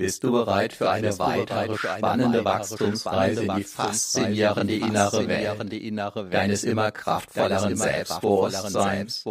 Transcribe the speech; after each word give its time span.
Bist 0.00 0.24
du 0.24 0.32
bereit 0.32 0.72
für 0.72 0.88
eine 0.88 1.18
weitere 1.18 1.76
spannende 1.76 2.42
Wachstumsreise 2.42 3.44
in 3.44 3.56
die 3.56 3.64
faszinierende 3.64 4.74
innere 4.74 5.28
Welt? 5.28 6.32
Deines 6.32 6.64
immer 6.64 6.90
kraftvolleren 6.90 7.76
Selbstbewusstseins? 7.76 9.22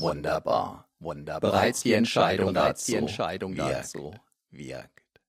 Wunderbar, 0.00 0.88
wunderbar. 0.98 1.52
Bereits 1.52 1.84
die 1.84 1.92
Entscheidung 1.92 2.52
dazu. 2.52 4.12
Wirkt. 4.50 5.20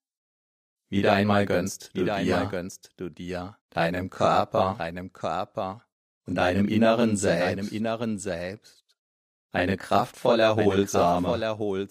Wieder 0.90 1.14
einmal 1.14 1.46
gönnst 1.46 1.92
du 1.94 2.06
dir, 2.06 2.48
gönnst 2.50 2.94
du 2.98 3.10
dir. 3.10 3.58
deinem 3.70 4.10
Körper, 4.10 4.74
deinem 4.80 5.14
Körper. 5.14 5.84
und 6.26 6.34
deinem 6.34 6.68
inneren 6.68 7.16
Selbst 7.16 8.87
eine 9.52 9.78
kraftvoll 9.78 10.40
erholsame, 10.40 11.36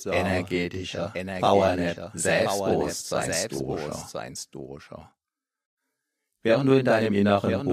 energetische, 0.07 1.13
powernap, 1.41 2.13
Selbstbewusstseinsdusche. 2.15 5.09
Während 6.43 6.69
du 6.69 6.75
in 6.75 6.85
deinem 6.85 7.15
Inneren 7.15 7.67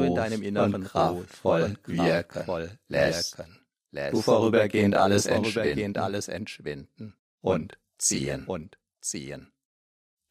und 0.58 0.86
kraftvoll 0.86 1.78
wirken 1.86 2.80
lässt, 2.88 3.44
du 3.92 4.22
vorübergehend 4.22 4.96
alles 4.96 5.28
vorübergehend 5.28 6.00
alles 6.00 6.28
entschwinden 6.28 7.16
und 7.42 7.78
ziehen 7.98 8.46
und 8.46 8.78
ziehen. 9.02 9.52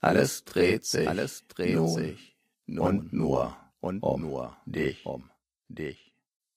Alles 0.00 0.44
dreht 0.44 0.84
sich, 0.84 1.08
alles 1.08 1.46
dreht 1.46 1.76
nun 1.76 1.88
sich 1.88 2.36
nun 2.66 3.00
und 3.00 3.12
nur 3.12 3.56
und 3.80 4.02
um 4.02 4.22
nur 4.22 4.56
dich, 4.66 5.06
um 5.06 5.30
dich. 5.69 6.12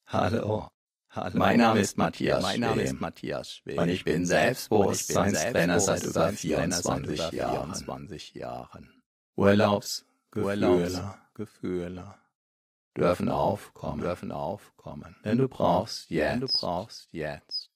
Hallo. 0.07 0.69
Hallo. 1.15 1.37
Mein 1.37 1.59
Name 1.59 1.79
ist 1.79 1.97
Matthias 1.97 2.43
Mein 2.43 2.59
Name 2.59 2.81
ist 2.81 2.99
Matthias 2.99 3.53
Schwem. 3.53 3.77
Und 3.77 3.87
ich 3.87 4.03
bin 4.03 4.25
Selbstbewusstseinstrainer 4.25 5.79
seit 5.79 6.03
über 6.03 6.29
24 6.33 7.31
Jahren. 7.31 7.73
24 7.73 8.33
Jahren. 8.33 9.01
Urlaubsgefühle 9.37 11.15
Gefühle 11.33 12.15
dürfen 12.97 13.29
aufkommen, 13.29 14.01
dürfen 14.01 14.33
aufkommen. 14.33 15.15
Denn 15.23 15.37
du 15.37 15.47
brauchst 15.47 16.09
jetzt, 16.09 16.33
denn 16.33 16.41
du 16.41 16.47
brauchst 16.47 17.13
jetzt 17.13 17.71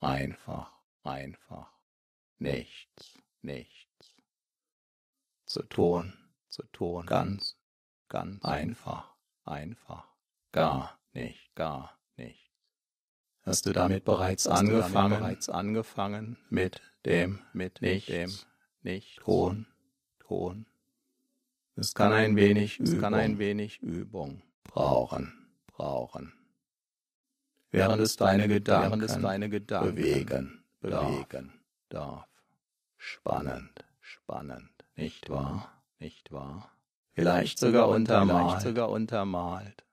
einfach, 0.00 0.70
einfach 1.02 1.72
nichts, 2.36 3.18
nichts 3.40 4.14
zu 5.46 5.62
tun, 5.62 6.12
zu 6.48 6.62
tun. 6.72 7.06
Ganz, 7.06 7.56
ganz 8.08 8.44
einfach, 8.44 9.16
einfach, 9.44 10.06
gar 10.52 11.00
nicht, 11.14 11.54
gar 11.54 11.95
Hast 13.46 13.64
du 13.64 13.72
damit 13.72 14.04
bereits 14.04 14.48
angefangen? 14.48 14.92
Damit 14.92 15.18
bereits 15.20 15.48
angefangen 15.48 16.36
mit 16.50 16.82
dem, 17.04 17.38
mit 17.52 17.80
nicht, 17.80 18.08
dem, 18.08 18.32
nicht 18.82 19.20
Ton, 19.20 19.66
Ton. 20.18 20.66
Es 21.76 21.94
kann 21.94 22.12
ein 22.12 22.34
wenig 22.34 22.80
es 22.80 22.90
Übung, 22.90 23.00
kann 23.00 23.14
ein 23.14 23.38
wenig 23.38 23.80
Übung 23.80 24.42
brauchen, 24.64 25.32
brauchen. 25.68 26.32
Während 27.70 28.02
es 28.02 28.16
deine 28.16 28.48
Gedanken, 28.48 28.90
während 28.90 29.02
es 29.04 29.16
deine 29.20 29.48
Gedanken 29.48 29.94
bewegen, 29.94 30.64
bewegen 30.80 31.52
darf. 31.88 32.26
Spannend, 32.96 33.84
spannend, 34.00 34.72
nicht 34.96 35.30
wahr, 35.30 35.70
nicht 36.00 36.32
wahr? 36.32 36.72
Vielleicht 37.12 37.60
sogar 37.60 37.90
untermalt, 37.90 38.48
vielleicht 38.48 38.62
sogar 38.62 38.90
untermalt 38.90 39.85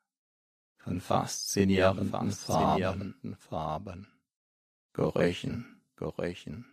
von 0.83 0.99
faszinierenden, 0.99 2.31
Farben, 2.31 3.37
Farben, 3.37 4.07
Gerüchen, 4.91 5.81
Gerüchen 5.95 6.65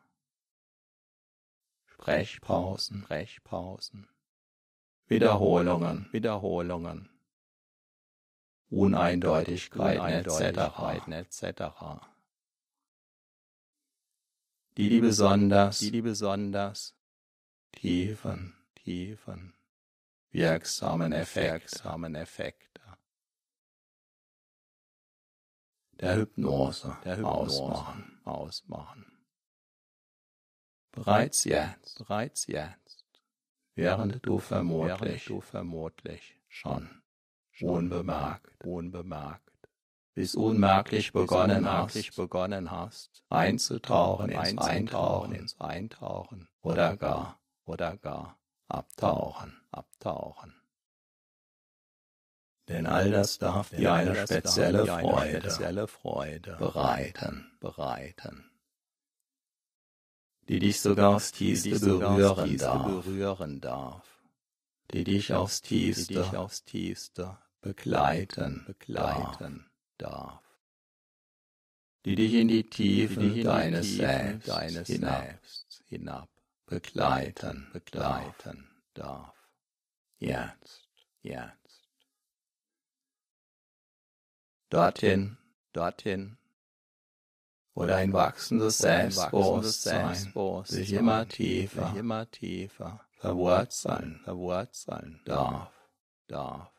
Sprechpausen, 1.86 3.04
Sprechpausen. 3.04 4.10
Wiederholungen, 5.08 6.08
Wiederholungen. 6.12 7.10
Uneindeutigkeiten, 8.70 10.02
Uneindeutigkeiten 10.02 11.14
etc. 11.14 11.44
etc 11.44 12.15
die 14.78 14.90
die 14.90 15.02
besonders, 15.02 15.80
die 15.80 15.92
die 15.92 16.02
besonders. 16.02 16.96
Tiefen, 17.72 18.56
tiefen, 18.76 19.54
wirksamen 20.32 21.12
Effekte, 21.12 21.62
wirksamen 21.62 22.16
Effekte 22.16 22.76
der 26.00 26.18
Hypnose, 26.18 26.98
der 27.04 27.18
Hypnose 27.18 27.62
ausmachen, 27.62 28.22
ausmachen. 28.24 29.06
Bereits 30.92 31.44
jetzt, 31.44 31.98
bereits 31.98 32.48
jetzt, 32.48 33.06
während 33.76 34.26
du 34.26 34.40
vermutlich, 34.40 35.00
während 35.00 35.30
du 35.30 35.42
vermutlich 35.42 36.42
schon 36.48 37.02
unbemerkt, 37.62 38.64
unbemerkt 38.64 39.45
bis 40.16 40.34
unmerklich 40.34 41.12
begonnen 41.12 41.70
hast, 41.70 42.16
begonnen 42.16 42.72
hast, 42.72 43.24
einzutauchen, 43.30 44.30
ins 44.30 44.58
Eintauchen, 44.58 45.34
ins 45.34 45.60
Eintauchen. 45.60 46.48
Oder 46.62 46.96
gar, 46.96 47.40
oder 47.66 47.98
gar. 47.98 48.40
Abtauchen, 48.68 49.62
abtauchen. 49.72 50.56
Denn 52.68 52.88
all 52.88 53.12
das 53.12 53.38
darf 53.38 53.70
dir 53.70 53.94
eine 53.94 54.16
spezielle 54.16 54.88
Freude, 54.88 55.42
spezielle 55.42 55.88
Freude 55.88 56.56
bereiten, 56.58 57.52
bereiten, 57.60 58.50
die 60.48 60.60
dich 60.60 60.82
sogar 60.82 61.18
aufs 61.18 61.32
tiefste 61.32 61.78
berühren 61.80 62.58
darf, 62.58 62.88
berühren 62.88 63.62
darf, 63.62 64.24
die 64.92 65.04
dich 65.04 65.34
aufs 65.34 65.62
tiefste, 65.62 66.14
die 66.14 66.20
dich 66.22 66.36
aufs 66.36 66.64
tiefste 66.64 67.38
begleiten, 67.62 68.64
begleiten. 68.66 69.66
darf, 69.66 69.75
die 72.06 72.16
dich 72.16 72.34
in 72.34 72.48
die 72.48 72.70
Tiefen 72.70 73.44
deines 73.44 73.96
Selbst, 73.96 74.48
deines 74.48 74.88
Selbst 74.88 75.84
hinab 75.88 76.30
begleiten, 76.66 77.70
begleiten 77.74 78.70
darf. 78.94 79.36
Jetzt, 80.18 80.88
jetzt. 81.22 81.90
Dorthin, 84.70 85.38
dorthin, 85.74 86.38
wo 87.74 87.86
dein 87.86 88.14
wachsendes 88.14 88.80
Selbstbewusstsein 88.80 90.34
sich 90.66 90.94
immer 90.94 91.28
tiefer, 91.28 91.96
immer 91.96 92.30
tiefer 92.32 93.06
verwurzeln, 93.18 94.22
verwurzeln 94.24 95.22
darf, 95.26 95.72
darf. 96.28 96.75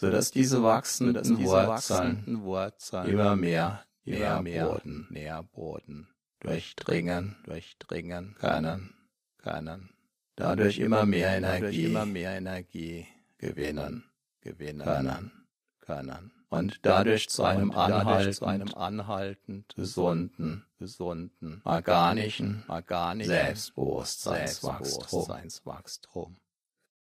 So 0.00 0.10
dass 0.10 0.30
diese 0.30 0.62
wachsenden, 0.62 1.42
Wurzeln, 1.44 2.42
Wurzeln 2.42 3.08
immer 3.08 3.34
mehr, 3.34 3.84
immer 4.04 4.42
mehr 4.42 4.66
Boden, 4.66 5.08
Nährboden 5.10 6.06
durchdringen, 6.38 7.34
durchdringen 7.44 8.36
können, 8.38 8.94
können. 9.38 9.90
Dadurch 10.36 10.78
immer 10.78 11.04
mehr 11.04 11.36
Energie, 11.36 11.86
immer 11.86 12.06
mehr 12.06 12.36
Energie 12.36 13.08
gewinnen, 13.38 14.04
gewinnen 14.40 14.84
können, 14.84 15.32
können. 15.80 16.30
Und 16.48 16.78
dadurch 16.86 17.28
zu 17.28 17.42
einem 17.42 17.72
anhaltend, 17.72 18.36
zu 18.36 18.46
einem 18.46 18.72
anhaltend 18.74 19.74
gesunden, 19.74 20.64
gesunden, 20.78 21.60
organischen, 21.64 22.62
organischen 22.68 23.30
Selbstbewusstseinswachstum, 23.30 25.24
Selbstbewusstseinswachstum. 25.24 26.36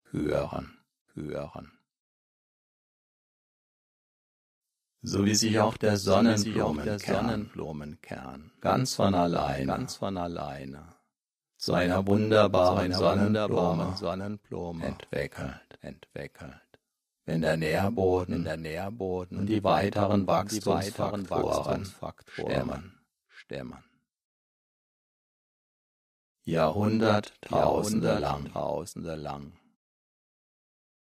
Hören, 0.10 0.80
So 5.02 5.26
wie 5.26 5.36
sich 5.36 5.60
auch 5.60 5.76
der 5.78 5.98
Sonnenblumenkern, 5.98 7.52
ganz 8.62 8.96
von 8.96 9.14
alleine, 9.14 9.68
ganz 9.68 9.96
von 9.96 10.18
alleine. 10.18 10.96
Zu 11.58 11.74
einer 11.74 12.08
wunderbaren 12.08 12.94
Sonnenblume, 12.94 13.96
Sonnenblume. 13.98 14.86
entwickelt, 14.86 15.80
entwickelt. 15.82 16.62
Wenn 17.26 17.42
der 17.42 17.58
Nährboden, 17.58 18.36
in 18.36 18.44
der 18.44 18.58
Nährboden. 18.58 19.39
Und 19.39 19.48
die 19.48 19.63
weiteren 19.63 20.27
Wachstumsfaktoren, 20.27 21.30
Wachstumsfaktoren 21.30 22.51
stemmen, 22.51 23.00
stemmen. 23.27 23.84
Jahrhunderttausende 26.44 28.20
lang, 28.20 28.51
Tausende 28.51 29.16
lang 29.16 29.60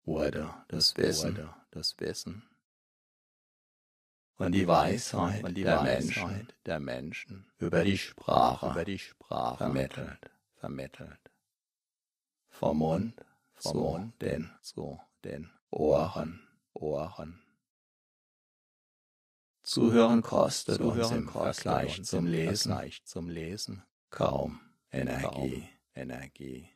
wurde 0.04 0.50
das 0.70 0.98
Wissen, 0.98 1.38
wurde 1.38 1.54
das 1.72 2.00
Wissen 2.00 2.50
und 4.38 4.52
die 4.52 4.68
Weisheit, 4.68 5.44
und 5.44 5.56
die 5.56 5.64
der, 5.64 5.82
Menschen, 5.82 6.48
der 6.66 6.80
Menschen. 6.80 7.46
Über 7.58 7.84
die 7.84 7.98
Sprache, 7.98 8.72
über 8.72 8.86
die 8.86 9.00
Sprache. 9.00 9.58
vermittelt, 9.58 10.32
vermittelt. 10.56 11.20
Vom 12.50 12.78
Mund, 12.80 13.26
vom 13.54 13.78
Mund, 13.78 14.22
den, 14.22 14.52
zu 14.62 15.00
den 15.24 15.52
Ohren, 15.70 16.48
Ohren. 16.74 17.42
Zuhören 19.64 20.22
kostet 20.22 20.78
Zuhören 20.78 21.00
uns 21.00 21.12
im 21.12 21.26
kostet 21.26 21.64
Vergleich 21.64 22.00
uns 22.00 22.10
zum 22.10 22.28
Lesen, 22.28 22.72
Vergleich 22.72 23.04
zum 23.06 23.30
Lesen. 23.30 23.84
Kaum 24.10 24.60
Energie, 24.92 25.68
Energie. 25.96 26.70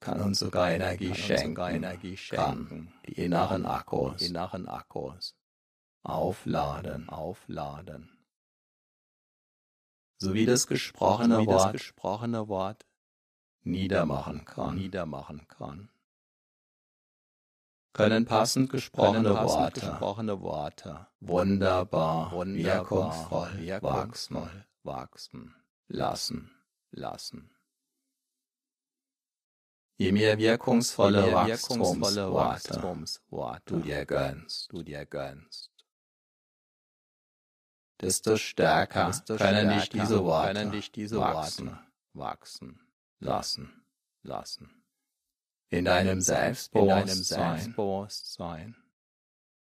Kann 0.00 0.20
uns 0.20 0.40
sogar 0.40 0.72
Energie 0.72 1.14
schenken, 1.14 1.48
sogar 1.50 1.70
Energie 1.70 2.16
schenken, 2.16 2.86
kann 2.86 2.92
die 3.06 3.12
inneren 3.12 3.66
Akkus, 3.66 4.22
inneren 4.22 4.68
Akkus 4.68 5.36
aufladen, 6.02 7.08
aufladen. 7.08 8.10
So 10.18 10.34
wie 10.34 10.46
das 10.46 10.66
gesprochene, 10.66 11.36
so 11.36 11.40
wie 11.42 11.46
Wort, 11.46 11.64
das 11.64 11.72
gesprochene 11.72 12.48
Wort 12.48 12.86
niedermachen 13.62 14.44
kann, 14.44 14.76
niedermachen 14.76 15.48
kann. 15.48 15.90
Können 17.92 18.24
passend 18.24 18.70
gesprochene, 18.70 19.22
können 19.22 19.34
passend 19.34 19.60
Worte, 19.60 19.80
gesprochene 19.80 20.40
Worte 20.40 21.06
wunderbar, 21.20 22.32
wunderbar 22.32 22.84
wirkungsvoll, 22.84 23.58
wirkungsvoll 23.58 24.66
wachsen, 24.84 25.54
lassen, 25.88 26.50
lassen. 26.90 27.50
Je 29.96 30.10
mehr 30.12 30.38
wirkungsvolle, 30.38 31.26
Je 31.26 31.30
mehr 31.30 31.46
wirkungsvolle 31.46 32.32
Wachstumsworte 32.32 33.72
du 33.72 33.80
dir 33.80 34.04
gönnst, 34.04 34.72
du 34.72 34.82
dir 34.82 35.06
gönnst, 35.06 35.71
desto 38.02 38.36
stärker, 38.36 39.06
desto 39.06 39.36
können, 39.36 39.68
stärker 39.68 39.80
dich 39.80 39.88
diese 39.88 40.24
Worte 40.24 40.54
können 40.54 40.72
dich 40.72 40.92
diese 40.92 41.18
wachsen, 41.18 41.68
Worte 41.68 41.78
wachsen, 42.14 42.80
lassen, 43.20 43.84
lassen. 44.22 44.82
In 45.70 45.86
deinem 45.86 46.20
Selbstbewusstsein, 46.20 48.76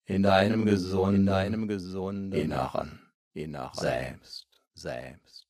in 0.06 0.24
deinem 0.24 0.66
gesunden, 0.66 1.22
in 1.22 1.26
deinem 1.28 1.68
gesunden 1.68 2.34
Inneren, 2.34 3.00
Inneren. 3.34 3.80
Selbst, 3.80 4.48
Selbst. 4.74 5.48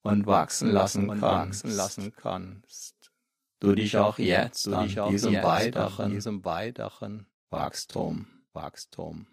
und 0.01 0.25
wachsen 0.25 0.71
lassen 0.71 1.09
und 1.09 1.21
wachsen 1.21 1.71
lassen 1.71 2.13
kannst. 2.13 3.11
Du 3.59 3.73
dich 3.73 3.97
auch 3.97 4.17
jetzt 4.19 4.65
du 4.65 4.75
dich 4.81 4.99
an 4.99 5.09
diesem 5.11 5.35
weiteren, 5.35 6.11
diesem 6.11 6.43
weiteren 6.45 7.27
Wachstum, 7.49 8.27
Wachstum 8.53 9.27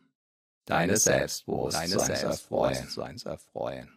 deines 0.66 1.04
Selbstbewusstseins, 1.04 1.92
Selbstbewusstseins 1.92 3.24
erfreuen. 3.24 3.88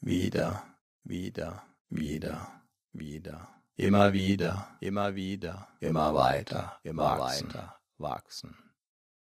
Wieder, 0.00 0.64
wieder, 1.04 1.62
wieder, 1.88 2.62
wieder, 2.92 3.48
immer 3.76 4.12
wieder, 4.12 4.76
immer 4.80 5.14
wieder, 5.14 5.68
immer 5.80 6.14
weiter, 6.14 6.78
immer 6.82 7.18
wachsen, 7.18 7.48
weiter 7.48 7.80
wachsen 7.98 8.56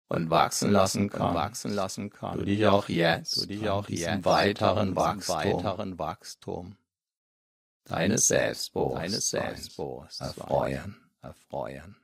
und 0.09 0.31
wachsen 0.31 0.71
lassen 0.71 1.11
kann, 1.11 1.35
wachsen 1.35 1.73
lassen 1.73 2.11
kann. 2.11 2.39
Du 2.39 2.45
dich 2.45 2.67
auch 2.67 2.89
jetzt, 2.89 3.37
du 3.37 3.47
dich 3.47 3.69
auch 3.69 3.89
jetzt 3.89 4.25
weiteren 4.25 4.97
Wachstum, 4.97 5.37
weiteren 5.37 5.99
Wachstum 5.99 6.77
deines 7.85 8.29
Selbstbewusstseins, 8.29 9.11
deines 9.11 9.31
Selbstbewusstseins 9.31 10.37
erfreuen, 10.37 10.97
erfreuen. 11.21 11.97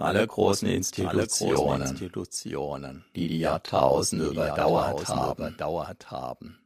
Alle 0.00 0.24
großen 0.28 0.68
Institutionen, 0.68 1.82
Alle 1.82 1.90
Institutionen 1.90 3.04
die 3.16 3.26
die 3.26 3.40
Jahrtausende 3.40 4.26
überdauert 4.26 5.08
haben, 5.08 5.42
überdauert 5.42 6.10
haben, 6.12 6.58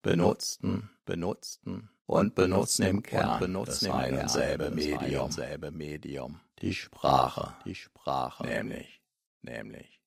benutzten, 0.00 0.88
benutzten 1.04 1.90
und 2.06 2.34
benutzen 2.34 2.86
im 2.86 3.02
Kern 3.02 3.40
benutzen 3.40 3.88
das 3.88 3.94
ein 3.94 4.18
und 4.18 4.30
selbe 4.30 4.70
Medium, 4.70 5.30
selbe 5.30 5.70
Medium, 5.70 6.40
die 6.62 6.72
Sprache, 6.72 7.54
die 7.66 7.74
Sprache, 7.74 8.46
nämlich, 8.46 9.02
nämlich. 9.42 10.00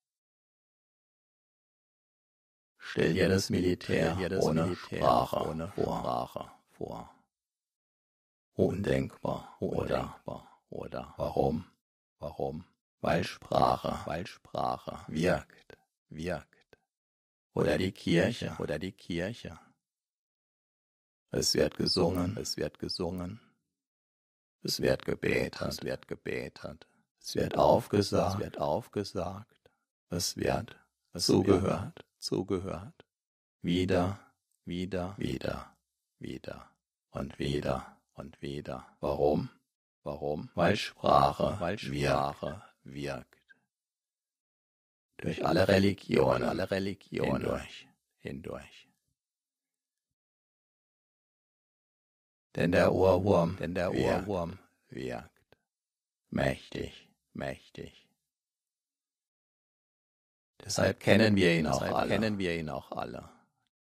Stell 2.79 3.13
dir 3.13 3.29
das 3.29 3.51
Militär, 3.51 4.15
dir 4.15 4.29
das 4.29 4.43
ohne 4.43 4.63
Militär 4.63 4.97
Sprache, 4.97 5.49
ohne 5.49 5.71
Sprache 5.77 6.51
vor. 6.71 7.13
Undenkbar, 8.55 9.55
undenkbar, 9.59 10.63
oder? 10.71 11.13
Warum? 11.17 11.65
Warum? 12.17 12.65
Weil 13.01 13.23
Sprache, 13.23 13.99
weil 14.05 14.25
Sprache 14.27 14.99
wirkt, 15.07 15.77
wirkt. 16.09 16.77
Oder 17.53 17.77
die 17.77 17.91
Kirche, 17.91 18.55
oder 18.59 18.79
die 18.79 18.93
Kirche 18.93 19.59
es 21.33 21.53
wird 21.53 21.77
gesungen, 21.77 22.35
es 22.37 22.57
wird 22.57 22.77
gesungen. 22.77 23.39
Es 24.63 24.81
wird 24.81 25.05
gebetet, 25.05 25.61
es 25.61 25.81
wird 25.81 26.07
gebetet. 26.09 26.87
Es 27.21 27.35
wird 27.35 27.57
aufgesagt, 27.57 28.35
es 28.35 28.39
wird 28.39 28.57
aufgesagt. 28.57 29.71
Es 30.09 30.35
wird 30.35 30.75
es 31.13 31.27
zugehört, 31.27 32.05
zugehört. 32.19 33.05
Wieder, 33.61 34.19
wieder, 34.65 35.15
wieder, 35.17 35.73
wieder 36.19 36.69
und 37.11 37.39
wieder 37.39 37.97
und 38.13 38.41
wieder. 38.41 38.85
Warum? 38.99 39.49
Warum? 40.03 40.49
Weil 40.53 40.75
Sprache, 40.75 41.55
weil 41.59 41.77
Sprache 41.79 42.61
wirkt. 42.83 43.37
Durch 45.17 45.45
alle 45.45 45.67
Religionen, 45.67 46.43
alle 46.43 46.71
Religionen 46.71 47.41
hindurch, 47.41 47.87
hindurch. 48.19 48.91
denn 52.55 52.71
der 52.71 52.93
Ohrwurm, 52.93 53.57
denn 53.57 53.75
der 53.75 53.93
Ohrwurm 53.93 54.59
wirkt. 54.89 55.29
Mächtig, 56.29 57.09
mächtig. 57.33 58.07
Deshalb 60.63 60.99
kennen 60.99 61.35
wir 61.35 61.57
ihn 61.57 61.67
auch 61.67 61.81
alle. 61.81 62.09
kennen 62.09 62.37
wir 62.37 62.57
ihn 62.57 62.69
auch 62.69 62.91
alle. 62.91 63.29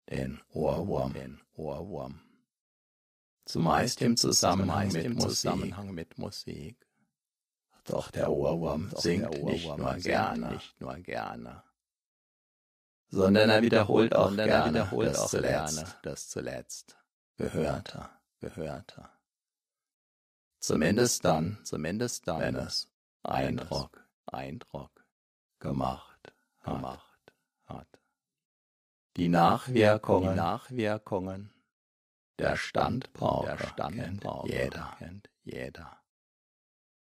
Den 0.09 0.41
Ohrwurm, 0.49 1.13
den 1.13 1.41
Ohrwurm. 1.53 2.21
Zumeist 3.45 4.01
im 4.01 4.15
Zusammenhang, 4.15 4.89
Zumeist 4.89 4.93
mit, 4.93 5.05
im 5.05 5.13
Musik. 5.13 5.29
Zusammenhang 5.29 5.91
mit 5.93 6.17
Musik. 6.17 6.87
Doch 7.85 8.11
der 8.11 8.29
Ohrwurm 8.31 8.91
singt, 8.95 9.43
nicht, 9.43 9.65
nur 9.77 9.95
gerne, 9.95 10.51
nicht 10.51 10.79
nur 10.79 10.95
gerne, 10.97 11.63
sondern 13.07 13.49
er 13.49 13.61
wiederholt 13.61 14.15
auch 14.15 14.35
gerne, 14.35 14.69
wiederholt 14.69 15.09
das, 15.09 15.19
auch 15.19 15.29
zuletzt, 15.29 15.75
gerne 15.75 15.95
das 16.03 16.29
zuletzt. 16.29 16.97
Gehörte 17.37 18.09
gehörte. 18.41 19.09
Zumindest 20.59 21.23
dann, 21.23 21.59
zumindest 21.63 22.27
dann, 22.27 22.41
wenn 22.41 22.55
es 22.55 22.91
Eindruck, 23.23 24.05
Eindruck 24.25 25.05
gemacht, 25.59 26.33
gemacht 26.63 27.33
hat. 27.65 27.87
Die 29.15 29.29
Nachwirkungen, 29.29 30.31
die 30.31 30.35
Nachwirkungen. 30.35 31.53
Der 32.39 32.55
Standpauke, 32.55 33.55
der 33.57 33.67
Standpauke 33.67 34.49
kennt 34.49 34.63
jeder, 34.63 34.95
kennt 34.97 35.29
jeder. 35.43 36.00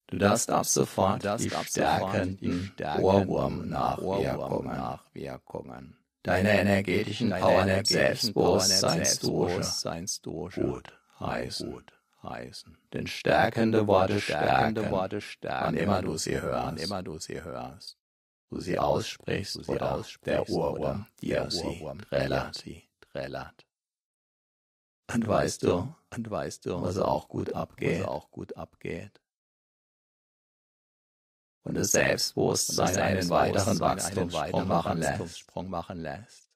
Du 0.07 0.17
darfst 0.17 0.51
ab 0.51 0.65
sofort 0.65 1.24
die 1.39 1.50
stärkenden 1.50 2.74
Ohrwurm-Nachwirkungen 3.00 4.67
Nachwirkungen 4.67 5.98
deine 6.24 6.60
energetischen 6.60 7.29
Powernap 7.29 7.86
Selbstbewusstseinsdusche 7.86 10.62
gut 10.62 10.91
heißen. 11.19 11.72
Gut 11.72 11.93
heißen. 12.24 12.75
Denn 12.93 13.05
stärkende 13.07 13.86
Worte 13.88 14.22
stärkende 14.22 14.89
Worte 14.89 15.22
stärken, 15.22 15.65
wann 15.65 15.75
immer 15.75 16.01
du 16.01 16.17
sie 16.17 16.41
hörst, 16.41 16.65
wann 16.65 16.77
immer 16.77 17.03
du 17.03 17.19
sie 17.19 17.43
hörst. 17.43 18.00
Du 18.50 18.60
sie 18.60 18.79
aussprichst, 18.79 19.55
du 19.55 19.63
sie 19.63 19.72
oder 19.72 19.95
aussprichst, 19.95 20.27
der 20.27 20.50
Ohrwurm 20.50 21.07
dir 21.22 21.50
sie 21.50 21.86
trällert, 22.07 22.55
sie 22.55 22.83
trällert. 23.01 23.65
Und 25.13 25.27
weißt 25.27 25.63
du, 25.63 25.93
und 26.15 26.31
weißt 26.31 26.65
du, 26.65 26.81
was 26.81 26.98
auch 26.98 27.27
gut 27.27 27.53
abgeht, 27.53 28.01
was 28.01 28.07
auch 28.07 28.31
gut 28.31 28.55
abgeht. 28.55 29.19
Und 31.63 31.75
das 31.75 31.91
Selbstbewusstsein 31.91 32.98
einen 32.98 33.29
weiteren 33.29 33.79
Wachstumssprung 33.79 34.67
machen 34.67 35.00
lässt. 35.00 35.70
machen 35.70 36.01
lässt 36.01 36.53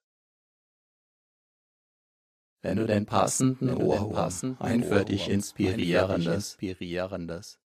wenn 2.62 2.76
du 2.76 2.86
den 2.86 3.04
passenden 3.06 3.74
Ohrwurm, 3.74 4.56
ein 4.58 4.82
für 4.82 5.04
dich 5.04 5.28
inspirierendes, 5.28 6.54
inspirierendes, 6.54 7.60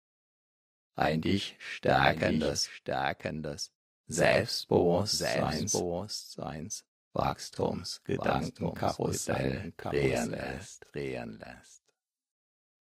ein 0.96 1.20
dich 1.20 1.56
stärkendes, 1.58 2.68
stärkendes, 2.68 3.70
Selbstbewusstseins, 4.06 5.74
Wachstumsgedankenkarussell 7.12 9.74
drehen 9.76 10.30
lässt, 10.30 10.86
drehen 10.92 11.38
lässt. 11.38 11.82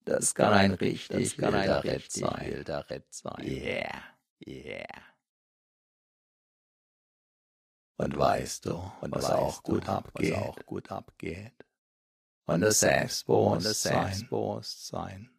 Das 0.05 0.33
kann 0.33 0.53
ein 0.53 0.71
richtig 0.73 1.35
das 1.35 1.37
kann 1.37 1.55
ein 1.55 1.69
Ritt 1.69 2.13
sein. 2.13 2.63
Yeah, 3.41 4.01
yeah. 4.45 5.07
Und 7.97 8.15
weißt 8.15 8.67
du, 8.67 8.91
und 9.01 9.11
was 9.11 9.25
auch 9.25 9.63
gut 9.63 9.89
abgeht, 9.89 10.33
was 10.33 10.43
auch 10.43 10.65
gut 10.65 10.91
abgeht? 10.91 11.53
Und 12.45 12.61
das 12.61 12.79
Selbstbewusstsein. 12.79 15.31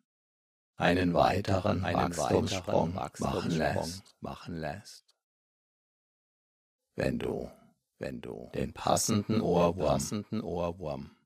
Einen 0.77 1.15
weiteren 1.15 1.85
einen 1.85 2.17
Wachstumssprung, 2.17 2.95
machen, 2.95 3.51
lässt, 3.51 4.17
machen 4.21 4.57
lässt. 4.57 5.17
Wenn 6.95 7.19
du, 7.19 7.51
wenn 7.99 8.21
du 8.21 8.51
den 8.55 8.73
passenden 8.73 9.41
Ohrwurm, 9.41 9.87
passenden 9.87 10.41
Ohrwurm 10.41 11.17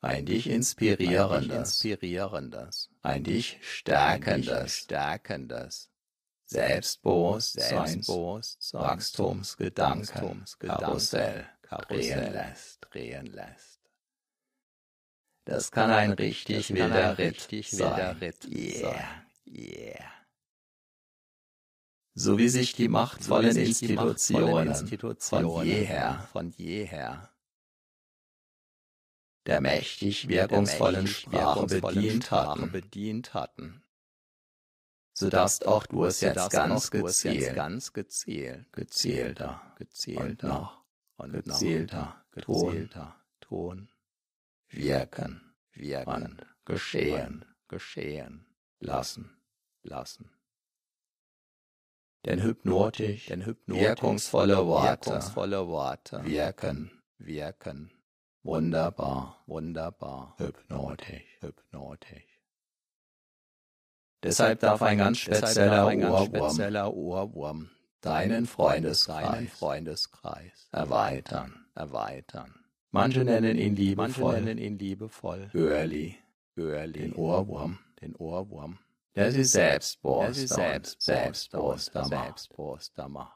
ein 0.00 0.26
dich 0.26 0.48
inspirierendes, 0.48 1.56
inspirierendes 1.56 2.90
ein 3.02 3.24
dich 3.24 3.58
stärkendes, 3.62 4.76
stärkendes 4.76 5.90
Selbstbewusstsein, 6.46 8.06
Wachstumsgedanken, 8.06 10.44
Karussell, 10.58 11.46
drehen 11.88 12.32
lässt, 12.32 12.78
drehen 12.80 13.26
lässt. 13.26 13.80
Das 15.44 15.70
kann 15.70 15.90
ein 15.90 16.12
richtig 16.12 16.68
das 16.68 16.76
wilder 16.76 17.18
Ritt 17.18 17.36
richtig 17.36 17.70
sein. 17.70 18.16
Ritt 18.16 18.46
yeah, 18.46 19.22
yeah. 19.46 20.10
So 22.14 22.38
wie 22.38 22.48
sich 22.48 22.72
die 22.72 22.88
machtvollen, 22.88 23.52
so 23.52 23.60
Institutionen, 23.60 24.68
Institutionen 24.68 25.20
von 25.20 25.64
jeher, 25.64 26.26
von 26.32 26.48
jeher 26.50 27.30
der 29.46 29.60
mächtig 29.60 30.28
wirkungsvollen 30.28 31.06
Sprache 31.06 31.66
bedient 31.66 32.30
hatten, 32.30 32.72
bedient 32.72 33.34
hatten. 33.34 33.82
So 35.18 35.30
darfst 35.30 35.66
auch 35.66 35.86
du 35.86 36.04
es 36.04 36.20
jetzt 36.20 36.50
ganz 36.50 36.90
gezielt, 36.90 37.54
ganz 37.54 37.94
gezielt, 37.94 38.70
gezielter, 38.74 39.62
gezielter, 39.78 40.46
noch, 40.46 40.84
und 41.16 41.32
gezielter, 41.32 42.22
gezielter, 42.32 43.16
Ton 43.40 43.88
wirken, 44.68 45.54
wirken, 45.72 46.42
geschehen, 46.66 47.46
geschehen, 47.66 48.44
lassen, 48.78 49.40
lassen. 49.82 50.30
Denn 52.26 52.42
hypnotisch, 52.42 53.24
denn 53.24 53.46
hypnotisch 53.46 53.88
wirkungsvolle 53.88 54.66
Worte, 54.66 55.06
wirkungsvolle 55.06 55.66
Worte 55.66 56.24
wirken, 56.26 56.90
wirken, 57.16 57.90
wunderbar, 58.42 59.42
wunderbar, 59.46 60.34
hypnotisch, 60.36 61.38
hypnotisch. 61.40 62.35
Deshalb 64.26 64.60
darf 64.60 64.82
ein 64.82 64.98
ganz 64.98 65.18
spezieller, 65.18 66.94
Ohrwurm 66.94 67.70
deinen 68.00 68.46
Freundeskreis, 68.46 70.68
erweitern, 70.72 71.66
erweitern. 71.74 72.54
Manche 72.90 73.24
nennen 73.24 73.58
ihn 73.58 73.76
liebevoll. 73.76 74.40
Nennen 74.40 74.58
ihn 74.58 74.78
liebevoll. 74.78 75.50
Hörli. 75.52 76.16
Hörli. 76.54 77.00
Den 77.00 77.14
Ohrwurm. 77.14 77.78
Den 78.00 78.14
Ohrwurm. 78.16 78.78
Der 79.14 79.32
sie 79.32 79.44
selbstbewusster, 79.44 80.80
selbstbewusster, 80.98 82.04
selbstbewusster 82.04 83.08
macht. 83.08 83.32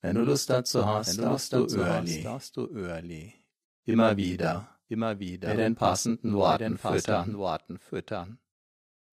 Wenn 0.00 0.16
du 0.16 0.22
Lust 0.22 0.50
dazu 0.50 0.86
hast, 0.86 1.16
Wenn 1.16 1.24
du 1.24 1.30
darfst, 1.30 1.52
du 1.52 1.66
Öhrli, 1.66 2.22
darfst 2.22 2.56
du 2.56 2.66
Öhrli 2.66 3.34
immer 3.84 4.16
wieder, 4.16 4.68
immer 4.88 5.18
wieder 5.18 5.48
mit 5.48 5.58
den 5.58 5.74
passenden 5.74 6.34
Worten 6.34 6.62
den 6.62 6.78
passenden. 6.78 7.38
Worten 7.38 7.78
füttern. 7.78 8.38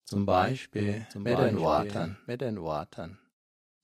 Zum 0.06 0.24
Beispiel 0.24 1.06
mit 1.16 1.36
den 1.36 1.58
Worten 1.58 2.16
mit 2.26 2.40
den 2.40 2.60
Worten 2.60 3.18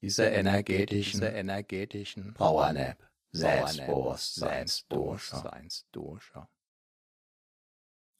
dieser 0.00 0.30
energetischen 0.30 1.20
dieser 1.20 1.34
energetischen 1.34 2.32
Powernap, 2.34 2.96
Selbstbewusstseins, 3.32 4.86
Selbstbewusstseinsdosha. 4.86 6.48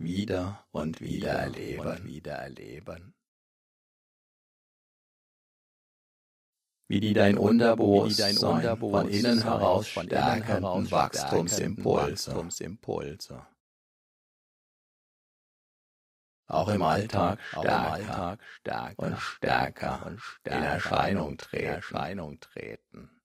wieder 0.00 0.66
und 0.72 1.00
wieder 1.00 1.30
erleben. 1.30 1.86
und 1.86 2.04
wieder 2.04 2.32
erleben. 2.32 3.14
wie 6.88 6.98
die 6.98 7.14
dein 7.14 7.38
Unterbewusstsein 7.38 8.34
von 8.34 9.08
innen 9.08 9.44
heraus 9.44 9.86
von 9.86 10.08
innen 10.08 10.24
heraus 10.42 10.66
stärkenden 10.66 10.90
Wachstumsimpulse 10.90 13.46
auch 16.48 16.68
im 16.68 16.82
Alltag 16.82 17.38
auch 17.54 17.62
im 17.62 17.70
stärker 17.70 17.70
Alltag 17.70 18.42
stärker 18.42 19.06
und 19.06 19.20
stärker 19.20 20.06
und 20.06 20.20
in 20.44 20.62
Erscheinung 20.64 21.38
in 21.38 22.40
treten. 22.40 23.19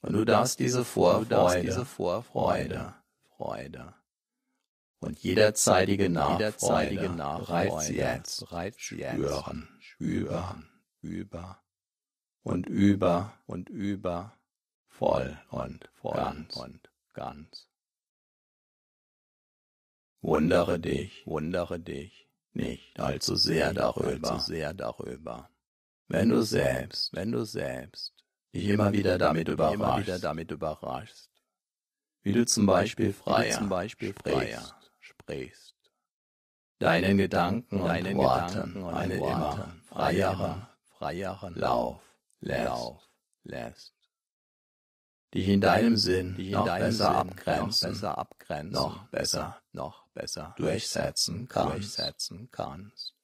Und 0.00 0.12
du 0.12 0.24
darfst 0.24 0.58
diese 0.60 0.84
Vorfreude 0.84 1.62
diese 1.62 1.84
Vorfreude, 1.84 2.94
Freude. 3.36 3.94
Und 5.00 5.18
jederzeitige 5.20 6.08
Nachfreude 6.08 7.08
bereits 7.08 7.88
jetzt. 7.88 8.40
bereits 8.40 8.80
spüren, 8.80 9.68
spüren 9.80 10.68
über 11.00 11.62
und 12.42 12.66
über 12.66 13.34
und 13.46 13.68
über. 13.68 14.34
Voll 14.86 15.38
und 15.50 15.88
voll 15.94 16.16
ganz. 16.16 16.56
und 16.56 16.90
ganz. 17.12 17.68
Wundere 20.20 20.80
dich 20.80 21.24
Wundere 21.26 21.78
dich 21.78 22.28
nicht 22.52 22.98
allzu 22.98 23.36
sehr 23.36 23.72
darüber, 23.72 24.32
allzu 24.32 24.44
sehr 24.44 24.74
darüber, 24.74 25.50
wenn 26.08 26.30
du 26.30 26.42
selbst 26.42 27.12
wenn 27.12 27.30
du 27.30 27.44
selbst 27.44 28.17
dich 28.54 28.68
immer 28.68 28.92
wieder 28.92 29.18
damit 29.18 29.48
überraschst, 29.48 31.30
wie 32.22 32.32
du 32.32 32.46
zum 32.46 32.66
Beispiel 32.66 33.12
freier 33.12 33.58
zum 33.58 33.68
Beispiel 33.68 34.10
sprichst, 34.10 34.74
sprichst, 35.00 35.76
deinen 36.78 37.18
Gedanken 37.18 37.78
deinen 37.84 38.16
und 38.16 38.24
Worten 38.24 38.84
einen 38.84 39.18
immer 39.18 39.76
freieren 39.88 40.66
freieren 40.98 41.54
Lauf 41.54 42.02
lässt, 42.40 42.64
Lauf 42.64 43.08
lässt, 43.44 43.94
dich 45.34 45.48
in 45.48 45.60
deinem 45.60 45.96
Sinn 45.96 46.34
die 46.36 46.46
in 46.46 46.52
noch 46.52 46.66
deinem 46.66 46.86
besser 46.86 47.08
Sinn 47.08 47.16
abgrenzen, 47.16 47.90
noch 47.90 47.90
besser 47.90 48.18
abgrenzen, 48.18 48.72
noch 48.72 49.08
besser. 49.08 49.62
Noch 49.72 50.08
besser. 50.08 50.54
Durchsetzen 50.56 51.48
kannst, 51.48 51.74
durchsetzen 51.74 52.48
kannst. 52.50 53.17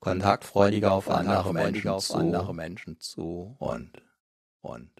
Kontaktfreudiger 0.00 0.92
auf 0.92 1.08
andere 1.08 1.52
Menschen 1.52 1.88
auf 1.88 2.06
zu. 2.06 2.14
Andere 2.14 2.54
Menschen 2.54 3.00
zu 3.00 3.56
und 3.58 4.02
und 4.60 4.90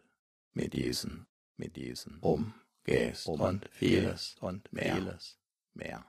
mit 0.53 0.73
diesen 0.73 1.27
mit 1.57 1.77
diesen 1.77 2.19
umgehst 2.21 3.29
um. 3.29 3.41
und 3.41 3.69
vieles. 3.71 4.37
und 4.41 4.73
mehr. 4.73 4.97
vieles 4.97 5.39
mehr. 5.75 6.05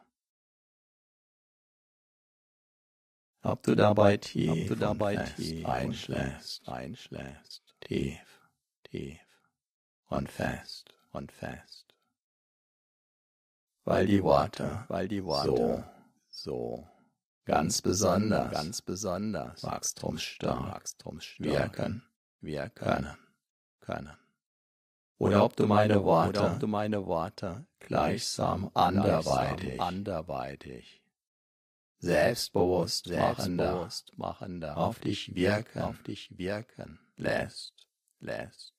Ob 3.41 3.61
du 3.61 3.75
dabei 3.75 4.17
tief, 4.17 4.51
Ob 4.51 4.67
du 4.67 4.75
dabei 4.75 5.17
fest 5.17 5.35
tief 5.35 5.65
einschläfst, 5.67 6.67
einschläfst, 6.67 7.75
tief 7.81 8.49
tief 8.83 9.19
und 10.07 10.29
fest, 10.29 10.93
und 11.11 11.31
fest, 11.31 11.93
weil 13.83 14.07
die 14.07 14.23
Worte 14.23 14.85
weil 14.87 15.07
die 15.07 15.19
so 15.19 15.25
Worte 15.25 15.89
so 16.29 16.87
ganz 17.45 17.81
besonders 17.81 18.51
ganz 18.51 18.81
besonders 18.81 19.63
wachstumsstark 19.63 20.73
wachstumsstark 20.73 21.53
wirken 21.53 22.03
wirken 22.41 22.73
können. 22.75 23.17
können. 23.79 24.17
Oder 25.17 25.45
ob 25.45 25.55
du 25.55 25.65
meine 25.65 25.93
Oder 25.93 25.99
ob 25.99 26.05
Worte 26.05 26.57
du 26.59 26.67
meine 26.67 27.05
Worte 27.05 27.65
gleichsam 27.79 28.69
anderweitig, 28.73 29.79
anderweitig 29.79 31.01
selbstbewusst 31.99 33.07
machender 33.07 33.65
selbstbewusst 33.65 34.17
machender 34.17 34.77
auf 34.77 34.99
dich 34.99 35.33
wirken 35.33 35.81
auf 35.81 36.03
dich 36.03 36.37
wirken 36.37 36.99
lässt, 37.15 37.87
lässt. 38.19 38.74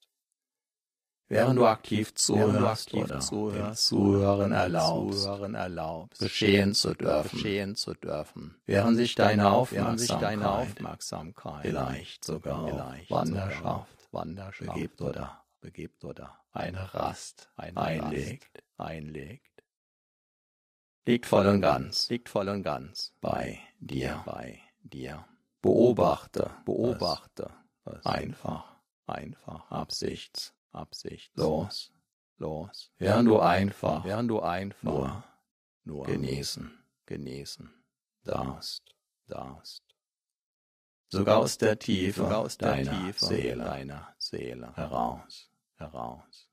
Während 1.29 1.59
du 1.59 1.67
aktiv 1.67 2.13
Während 2.29 2.55
du 2.55 2.59
zuhörst 2.59 2.89
aktiv 2.89 3.05
oder 3.05 3.21
zuhörst, 3.21 3.87
Zuhören 3.87 4.53
erlaubst, 4.53 5.23
Zuhören 5.23 5.55
erlaubst, 5.55 6.21
geschehen 6.21 6.75
zu 6.75 6.95
dürfen, 6.95 7.31
geschehen 7.31 7.77
zu 7.77 7.95
dürfen, 7.95 8.57
während 8.67 8.97
sich 8.97 9.15
deine 9.15 9.45
während 9.71 10.01
sich 10.01 10.09
Aufmerksamkeit 10.09 10.23
deine 10.23 10.51
Aufmerksamkeit 10.51 11.63
vielleicht 11.63 12.25
sogar 12.25 12.67
vielleicht 12.67 13.11
Wanderschaft 13.11 13.89
Wanderschaft 14.13 14.75
begibt 14.75 15.01
oder 15.03 15.45
begibt 15.61 16.05
oder 16.05 16.39
eine 16.53 16.95
Rast 16.95 17.51
eine 17.57 17.77
einlegt, 17.77 18.45
Rast 18.55 18.81
einlegt, 18.91 19.63
liegt 21.05 21.27
voll 21.27 21.47
und 21.47 21.61
ganz 21.61 22.09
liegt 22.09 22.29
voll 22.29 22.49
und 22.49 22.63
ganz 22.63 23.13
bei 23.21 23.61
dir. 23.79 24.23
bei 24.25 24.61
dir. 24.81 25.25
Beobachte, 25.61 26.51
Beobachte 26.65 27.51
es 27.85 27.97
es. 27.99 28.07
Einfach, 28.07 28.77
einfach. 29.07 29.71
Absichts, 29.71 30.55
absichtslos 30.77 31.93
los, 32.39 32.93
während 32.99 33.29
du 33.29 33.39
einfach 33.41 34.05
während 34.05 34.31
du 34.31 34.41
einfach 34.41 34.83
nur 34.83 35.25
nur 35.85 36.05
genießen 36.07 36.71
genießen 37.07 37.73
darfst, 38.25 38.95
darfst. 39.29 39.83
sogar 41.09 41.39
aus 41.39 41.57
der 41.59 41.79
Tiefe 41.79 42.23
Sogar 42.23 42.39
aus 42.41 42.59
der 42.59 42.73
deiner 42.73 43.07
Tiefe 43.07 43.25
Seele. 43.25 43.65
deiner 43.65 44.15
Seele 44.19 44.75
heraus. 44.75 45.51
heraus. 45.77 46.49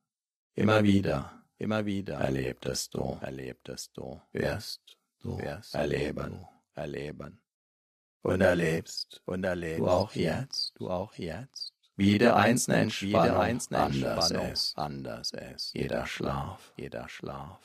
Immer 0.55 0.83
wieder. 0.83 1.43
Immer 1.57 1.85
wieder. 1.85 2.19
Erlebtest 2.19 2.93
du, 2.93 3.17
erlebtest 3.21 3.97
du, 3.97 4.21
wirst 4.31 4.97
du 5.19 5.37
wirst 5.39 5.73
erleben. 5.73 6.31
du 6.31 6.47
erleben. 6.79 7.41
Und 8.21 8.41
erlebst 8.41 9.21
und 9.25 9.43
erlebst 9.43 9.79
du 9.79 9.87
auch 9.89 10.13
jetzt, 10.13 10.73
du 10.75 10.89
auch 10.89 11.13
jetzt, 11.15 11.72
wie 11.95 12.17
der 12.17 12.35
einzelne 12.35 12.77
Entspannung 12.77 13.23
der 13.23 13.39
einzelne 13.39 13.79
anders 13.79 14.31
ist, 14.31 14.77
anders 14.77 15.31
ist, 15.31 15.73
jeder 15.73 16.05
Schlaf. 16.05 16.73
Jeder 16.75 17.07
Schlaf. 17.07 17.59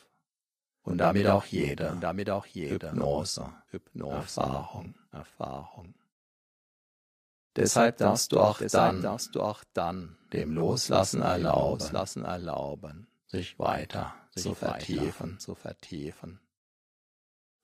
Und 0.82 0.98
damit 0.98 1.26
auch 1.26 1.44
jede 1.44 1.90
und 1.90 2.00
damit 2.00 2.30
auch 2.30 2.46
jede 2.46 2.90
Hypnose, 2.90 3.52
Hypnose, 3.70 4.40
Erfahrung. 4.40 4.94
Erfahrung. 5.12 5.94
Deshalb 7.56 7.96
darfst 7.98 8.32
du 8.32 8.40
auch 8.40 8.60
dann 8.70 9.02
darfst 9.02 9.34
du 9.34 9.42
auch 9.42 9.64
dann 9.74 10.16
dem 10.32 10.54
Loslassen 10.54 11.22
erlauben, 11.22 11.80
Loslassen 11.80 12.24
erlauben, 12.24 13.08
sich 13.26 13.58
weiter 13.58 14.14
sich 14.30 14.44
zu 14.44 14.50
weiter 14.62 14.72
vertiefen. 14.72 15.38
zu 15.38 15.54
vertiefen. 15.54 16.40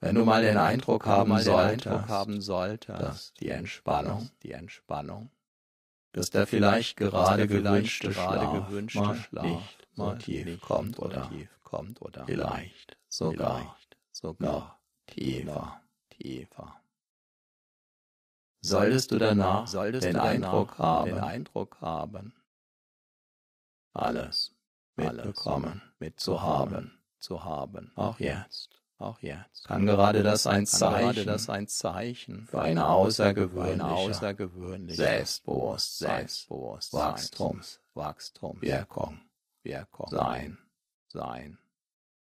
Wenn 0.01 0.17
du 0.17 0.25
mal 0.25 0.43
den 0.43 0.59
Eindruck 0.59 1.07
haben 1.07 1.31
mal 1.31 1.39
den 1.39 1.45
solltest, 1.45 1.87
Eindruck 1.87 2.09
haben 2.09 2.41
solltest, 2.41 3.01
dass 3.01 3.33
die 3.35 3.49
Entspannung, 3.49 4.21
dass 4.21 4.39
die 4.41 4.53
Entspannung, 4.53 5.31
dass 6.15 6.31
der 6.31 6.47
vielleicht 6.47 6.97
gerade 6.97 7.49
gewünschte 7.49 8.11
gerade 8.11 8.39
Schlaf 8.39 8.69
gewünschte 8.69 9.01
mal 9.01 9.17
Schlaf 9.17 9.45
nicht 9.45 9.97
mal 9.97 10.19
tief 10.19 10.61
kommt 10.61 10.99
oder 11.01 11.29
tief 11.29 11.49
kommt 11.65 12.01
oder 12.03 12.25
vielleicht 12.25 12.97
sogar 13.09 13.77
sogar 14.13 14.51
noch 14.51 14.77
tiefer. 15.07 15.81
tiefer. 16.11 16.81
Solltest 18.61 19.11
du 19.11 19.19
danach 19.19 19.67
Solltest 19.67 20.07
den 20.07 20.17
Eindruck 20.17 20.79
haben, 20.79 21.11
den 21.11 21.19
Eindruck 21.19 21.81
haben, 21.81 22.33
alles 23.93 24.55
mitbekommen 24.95 25.83
mit 25.99 26.21
zu 26.21 26.41
haben, 26.41 27.03
zu 27.19 27.43
haben, 27.43 27.93
auch 27.97 28.21
jetzt, 28.21 28.81
auch 29.05 29.21
jetzt, 29.21 29.67
kann 29.67 29.87
gerade 29.87 30.23
das 30.23 30.47
ein 30.47 30.67
Zeichen 30.67 31.27
das 31.27 31.49
ein 31.49 31.69
Zeichen 31.69 32.47
für 32.47 32.63
eine 32.63 32.89
außergewöhnliche 32.89 33.85
außergewöhnliche 33.85 34.97
Selbstbewusstsein, 34.97 36.19
Selbstbewusstsein, 36.19 37.01
Wachstums, 37.01 37.81
Wachstums, 37.95 38.63
Wirkung 38.63 39.21
Wirkung 39.63 40.09
sein. 40.11 40.59
sein. 41.09 41.59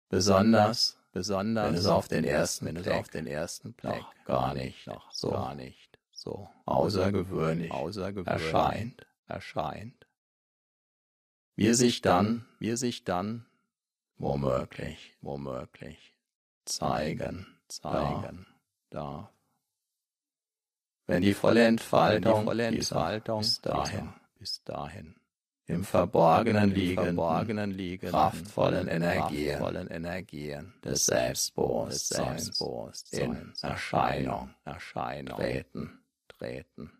Besonders, 0.09 0.97
Besonders 1.11 1.67
wenn 1.67 1.75
es 1.75 1.85
auf 1.87 2.07
den 2.07 2.23
ersten 2.23 2.65
wenn 2.65 2.77
es 2.77 2.87
auf 2.87 3.09
den 3.09 3.27
ersten 3.27 3.73
Blick 3.73 4.05
gar 4.25 4.53
nicht 4.53 4.87
noch 4.87 5.11
so 5.11 5.31
gar 5.31 5.55
nicht 5.55 5.99
so 6.11 6.49
außergewöhnlich 6.65 7.71
außergewöhnlich 7.71 8.27
erscheint. 8.27 9.07
erscheint, 9.27 10.07
wie 11.55 11.73
sich 11.73 12.01
dann, 12.01 12.45
wie 12.59 12.75
sich 12.75 13.03
dann 13.03 13.45
womöglich, 14.17 15.17
womöglich 15.21 16.13
zeigen, 16.65 17.47
zeigen 17.67 18.47
darf. 18.89 19.29
Wenn 21.07 21.21
die 21.21 21.33
volle 21.33 21.65
Entfaltung, 21.65 22.39
die 22.39 22.45
volle 22.45 22.67
Entfaltung 22.67 23.39
bis 23.39 23.61
dahin, 23.61 24.13
bis 24.39 24.63
dahin. 24.63 25.15
Im 25.65 25.83
Verborgenen 25.83 26.73
liegen, 26.73 27.03
verborgenen 27.03 27.71
liegen 27.71 28.09
kraftvollen 28.09 28.87
Energien, 28.87 29.57
kraftvollen 29.57 29.87
Energien 29.87 30.73
des 30.83 31.05
Selbstbewusstseins, 31.05 32.59
in 33.11 33.53
Erscheinung, 33.61 34.53
Erscheinung. 34.65 35.37
treten, 35.37 36.03
treten. 36.27 36.91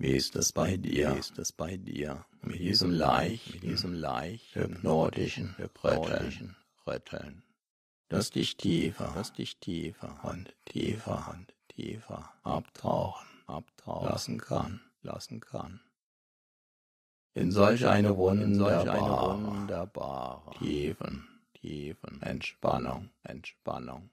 Wie 0.00 0.12
ist 0.12 0.34
es 0.34 0.50
bei 0.50 0.78
dir? 0.78 1.14
Wie 1.14 1.18
ist 1.18 1.38
es 1.38 1.52
bei 1.52 1.76
dir? 1.76 2.24
Mit 2.40 2.58
diesem 2.58 2.90
leicht, 2.90 3.52
mit 3.52 3.62
diesem 3.62 3.92
leicht 3.92 4.54
hypnotischen, 4.54 5.54
hypnotischen 5.58 6.56
Rütteln, 6.86 7.42
das 8.08 8.30
dich 8.30 8.56
tiefer, 8.56 9.12
das 9.14 9.34
dich 9.34 9.60
tiefer 9.60 10.18
und 10.22 10.54
tiefer 10.64 11.30
und 11.34 11.54
tiefer 11.68 12.32
abtauchen, 12.44 13.28
abtauchen. 13.46 14.08
lassen 14.08 14.38
kann, 14.38 14.80
lassen 15.02 15.40
kann. 15.40 15.80
In 17.34 17.52
solch 17.52 17.86
eine 17.86 18.16
wunderbare, 18.16 19.44
wunderbare 19.44 20.50
tiefen, 20.60 21.28
tiefen 21.52 22.22
Entspannung, 22.22 23.10
Entspannung. 23.22 24.08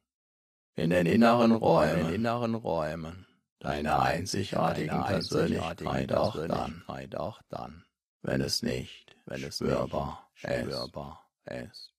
In 0.75 0.89
den 0.89 1.05
inneren 1.05 1.53
Räumen, 1.53 1.99
in 1.99 2.05
den 2.07 2.15
inneren 2.15 2.55
Räumen 2.55 3.26
deine 3.59 3.99
einzigartigen 3.99 5.03
Persönlichkeit 5.03 6.11
auch 6.13 6.35
dann, 6.47 6.83
auch 7.15 7.41
dann, 7.49 7.85
wenn 8.21 8.41
es 8.41 8.61
nicht, 8.61 9.15
wenn 9.25 9.43
es 9.43 9.55
spürbar, 9.55 10.29
spürbar 10.33 11.29
ist. 11.45 11.93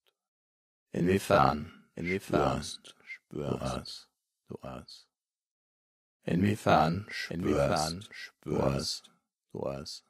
Inwiefern, 0.92 1.88
inwiefern 1.94 2.62
spürst 2.62 4.08
du 4.48 4.58
es? 4.62 5.06
Inwiefern 6.22 7.06
spürst, 7.08 8.08
spürst 8.12 9.10
du 9.52 9.66
es 9.68 10.04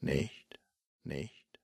nicht, 0.00 0.60
nicht? 1.04 1.60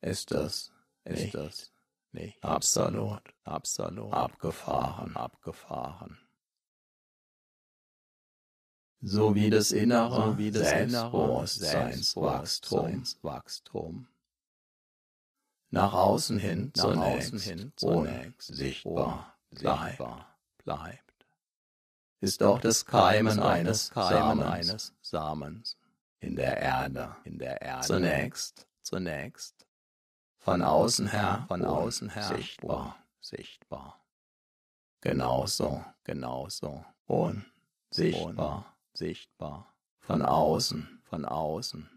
Ist 0.00 0.32
es, 0.32 0.72
ist 1.04 1.34
es 1.34 1.72
nicht 2.12 2.42
absolut, 2.42 3.22
absolut 3.44 4.12
abgefahren, 4.12 5.16
abgefahren? 5.16 6.23
So 9.04 9.34
wie 9.34 9.50
das 9.50 9.70
innere, 9.70 10.30
so 10.30 10.38
wie 10.38 10.50
das 10.50 10.70
Selbstbewusstseinswachstum 10.70 13.22
Wachstum. 13.22 14.08
nach 15.70 15.92
außen 15.92 16.38
hin 16.38 16.72
nach 16.74 16.84
zunächst, 16.84 17.34
außen 17.34 17.40
hin 17.40 17.72
zunächst 17.76 18.54
sichtbar, 18.54 19.36
sichtbar 19.50 20.34
bleibt, 20.64 21.26
ist 22.20 22.42
auch 22.42 22.58
das 22.58 22.86
Keimen 22.86 23.38
eines 23.40 23.90
Keimen 23.90 24.42
eines 24.42 24.94
Samens. 25.02 25.76
In 26.20 26.36
der 26.36 26.56
Erde, 26.56 27.14
in 27.24 27.38
der 27.38 27.60
Erde. 27.60 27.86
Zunächst, 27.86 28.66
zunächst. 28.82 29.66
Von 30.38 30.62
außen 30.62 31.08
her, 31.08 31.44
von 31.48 31.62
außen 31.62 32.08
her 32.08 32.22
sichtbar, 32.22 32.96
sichtbar. 33.20 34.00
Genauso, 35.02 35.84
genauso. 36.02 36.82
Unsichtbar 37.04 38.73
sichtbar, 38.96 39.74
von 39.98 40.22
außen, 40.22 41.02
von 41.04 41.24
außen. 41.24 41.88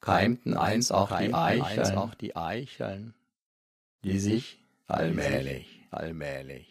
Keimten 0.00 0.56
eins 0.56 0.90
auch 0.92 1.16
die 1.18 1.32
Eicheln, 1.32 1.96
auch 1.96 2.14
die 2.14 2.36
Eicheln, 2.36 3.14
die 4.02 4.18
sich 4.18 4.62
allmählich, 4.86 5.86
allmählich. 5.90 6.70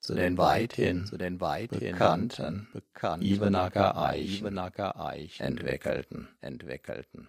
zu 0.00 0.14
den 0.14 0.38
weithin, 0.38 1.06
zu 1.06 1.16
den 1.16 1.40
weithin 1.40 1.92
bekannten, 1.92 2.68
bekannten 2.72 3.24
Ibenacker 3.24 3.96
Eichen, 3.96 4.46
Ibenacker 4.46 5.00
Eichen 5.00 5.46
entwickelten, 5.46 6.28
entwickelten. 6.40 7.28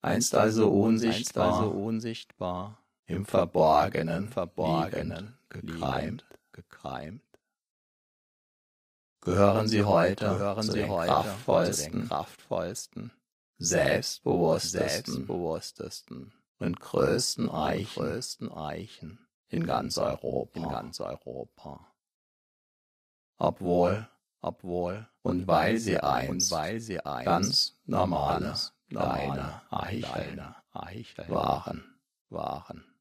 Einst 0.00 0.34
also 0.34 0.70
unsichtbar, 0.70 1.46
einst 1.46 1.58
also 1.58 1.70
unsichtbar, 1.70 2.78
im 3.06 3.26
Verborgenen, 3.26 4.28
Verborgenen, 4.28 5.36
gekreimt, 5.48 6.24
gekreimt 6.52 7.22
gehören 9.26 9.66
sie 9.66 9.82
heute, 9.82 10.24
gehören 10.24 10.62
sie 10.62 10.88
heute 10.88 11.10
kraftvollsten, 11.10 11.92
zu 11.92 11.98
den 11.98 12.08
kraftvollsten, 12.08 13.10
selbstbewusstesten, 13.58 14.88
selbstbewusstesten 14.88 16.32
und 16.60 16.80
größten 16.80 17.50
Eichen, 17.50 18.02
größten 18.02 18.52
Eichen 18.52 19.26
in 19.48 19.66
ganz 19.66 19.98
Europa, 19.98 20.60
in 20.60 20.68
ganz 20.68 21.00
Europa. 21.00 21.92
Obwohl, 23.38 24.08
obwohl 24.40 25.08
und 25.22 25.48
weil 25.48 25.78
sie 25.78 25.98
eins, 25.98 26.30
und 26.30 26.50
weil 26.56 26.78
sie 26.78 27.00
eins 27.00 27.26
ganz 27.26 27.76
normale, 27.84 28.54
kleine 28.88 29.60
Eicheln, 29.70 30.54
Eicheln 30.72 31.28
waren, 31.30 31.98
waren. 32.28 32.95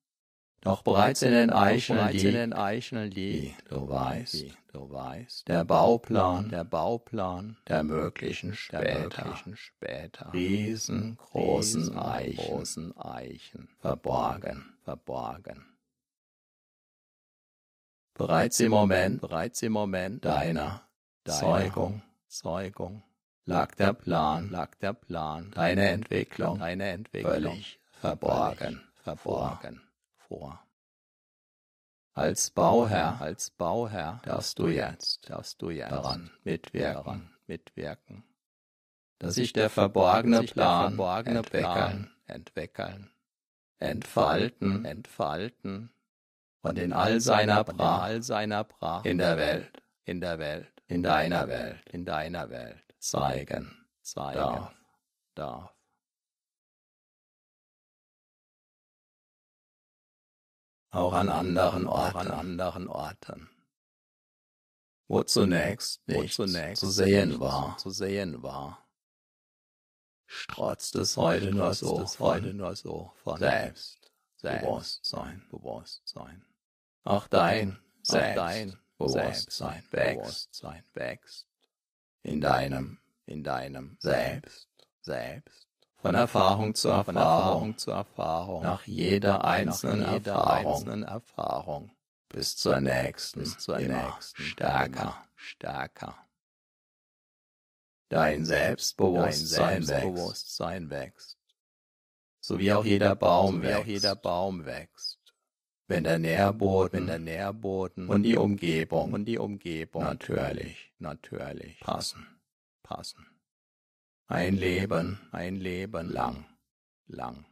Doch 0.65 0.81
bereits 0.81 1.21
in 1.21 1.31
den 1.31 1.51
Eicheln 1.51 3.11
liegt, 3.11 3.71
du 3.71 3.87
weißt, 3.87 4.45
du 4.73 4.91
weißt, 4.91 5.47
der 5.47 5.63
Bauplan, 5.63 6.49
der 6.49 6.63
Bauplan. 6.63 7.57
Der 7.67 7.83
möglichen 7.83 8.55
später, 8.55 8.83
der 8.83 8.99
möglichen 9.01 9.57
später. 9.57 10.33
Riesengroßen 10.33 11.95
Eichen, 11.95 12.35
großen 12.47 12.97
Eichen, 12.97 13.69
verborgen, 13.79 14.73
verborgen. 14.83 15.63
Bereits 18.15 18.59
im 18.59 18.71
Moment, 18.71 19.21
bereits 19.21 19.61
im 19.61 19.73
Moment 19.73 20.25
deiner, 20.25 20.81
deiner 21.25 21.39
Zeugung, 21.39 22.01
Zeugung, 22.27 23.03
lag 23.45 23.75
der 23.75 23.93
Plan, 23.93 24.49
lag 24.49 24.73
der 24.81 24.93
Plan, 24.93 25.51
deine 25.51 25.89
Entwicklung, 25.89 26.57
deine 26.57 26.89
Entwicklung, 26.89 27.33
völlig 27.33 27.79
verborgen, 28.01 28.81
verborgen 29.03 29.84
vor. 30.27 30.59
Als 32.13 32.49
Bauherr, 32.49 33.19
als 33.19 33.49
Bauherr 33.49 34.21
darfst 34.23 34.57
du 34.59 34.67
jetzt, 34.67 35.29
darfst 35.29 35.61
du 35.61 35.69
jetzt 35.69 35.91
daran 35.91 36.31
mitwirken, 36.43 37.35
mitwirken, 37.45 38.23
dass 39.19 39.35
sich 39.35 39.51
der 39.51 39.69
verborgene 39.69 40.43
Plan, 40.43 40.95
verborgene 40.95 41.39
entwickeln, 41.39 42.11
entwickeln, 42.25 43.11
entfalten, 43.79 44.85
entfalten 44.85 45.93
und 46.61 46.79
in 46.79 46.93
all 46.93 47.19
seiner 47.19 47.65
Pracht, 47.65 48.03
all 48.03 48.23
seiner 48.23 48.63
Pracht 48.63 49.05
in 49.05 49.17
der 49.17 49.35
Welt, 49.35 49.83
in 50.05 50.21
der 50.21 50.39
Welt, 50.39 50.71
in 50.87 51.03
deiner 51.03 51.49
Welt, 51.49 51.83
in 51.89 52.05
deiner 52.05 52.49
Welt 52.49 52.95
zeigen, 52.97 53.85
zeigen 54.01 54.39
darf, 54.39 54.73
darf. 55.35 55.74
Auch 60.95 61.13
an 61.13 61.29
anderen 61.29 61.87
Orten, 61.87 62.17
an 62.17 62.31
anderen 62.31 62.87
Orten, 62.87 63.49
wo 65.07 65.23
zunächst 65.23 66.07
nichts 66.07 66.35
zunächst 66.37 66.79
zu 66.79 66.89
sehen 66.89 67.39
war, 67.39 67.77
zu 67.77 67.89
sehen 67.89 68.41
war. 68.41 68.87
Strotzt 70.25 70.95
es 70.95 71.17
heute 71.17 71.51
nur 71.51 71.73
so, 71.73 72.05
heute 72.19 72.53
nur 72.53 72.75
so 72.75 73.11
von 73.23 73.37
selbst, 73.37 74.11
Bewusstsein, 74.41 75.45
Bewusstsein. 75.51 76.45
Auch 77.03 77.27
dein, 77.27 77.77
selbst, 78.01 78.37
dein 78.37 78.77
Bewusstsein 78.97 79.83
wächst, 79.91 80.63
wächst. 80.93 81.47
In 82.23 82.41
deinem, 82.41 82.99
in 83.25 83.43
deinem 83.43 83.97
Selbst, 83.99 84.69
Selbst 85.01 85.64
von 86.05 86.13
Erfahrung 86.13 86.75
zu 86.75 86.89
Erfahrung, 86.89 87.17
Erfahrung 87.17 87.77
zu 87.77 87.91
Erfahrung, 87.91 88.61
nach 88.63 88.85
jeder 88.85 89.43
einzelnen, 89.43 90.01
nach 90.01 90.13
jeder 90.13 90.33
Erfahrung, 90.33 90.73
einzelnen 90.73 91.03
Erfahrung, 91.03 91.91
bis 92.29 92.55
zur 92.57 92.79
nächsten, 92.79 93.39
bis 93.39 93.57
zur 93.57 93.79
nächsten, 93.79 94.43
stärker, 94.43 95.25
stärker. 95.35 96.15
Dein 98.09 98.45
Selbstbewusstsein, 98.45 99.67
Dein 99.67 99.83
Selbstbewusstsein 99.83 100.89
wächst, 100.91 101.39
so 102.39 102.59
wie 102.59 102.71
auch 102.71 102.85
jeder 102.85 103.15
Baum, 103.15 103.63
wächst, 103.63 103.79
auch 103.79 103.85
jeder 103.85 104.15
Baum 104.15 104.65
wächst. 104.65 105.19
Wenn 105.87 106.03
der 106.03 106.19
Nährboden, 106.19 106.99
wenn 106.99 107.07
der 107.07 107.19
Nährboden 107.19 108.09
und 108.09 108.21
die 108.21 108.37
Umgebung 108.37 109.13
und 109.13 109.25
die 109.25 109.39
Umgebung 109.39 110.03
natürlich, 110.03 110.93
natürlich 110.99 111.79
passen, 111.79 112.27
passen. 112.83 113.34
Ein 114.27 114.55
Leben, 114.55 115.19
ein 115.31 115.55
Leben 115.55 116.09
lang, 116.09 116.45
lang. 117.05 117.45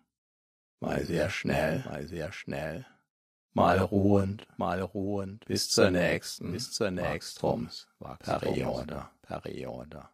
Mal 0.79 1.05
sehr 1.05 1.29
schnell, 1.29 1.83
mal 1.86 2.07
sehr 2.07 2.31
schnell. 2.31 2.86
Mal 3.53 3.77
ruhend, 3.77 4.47
mal 4.57 4.81
ruhend, 4.81 5.45
bis 5.45 5.69
zur 5.69 5.91
nächsten, 5.91 6.51
bis 6.51 6.71
zur 6.71 6.89
nächsten 6.89 7.69
Periode, 8.19 9.07
Periode. 9.21 10.09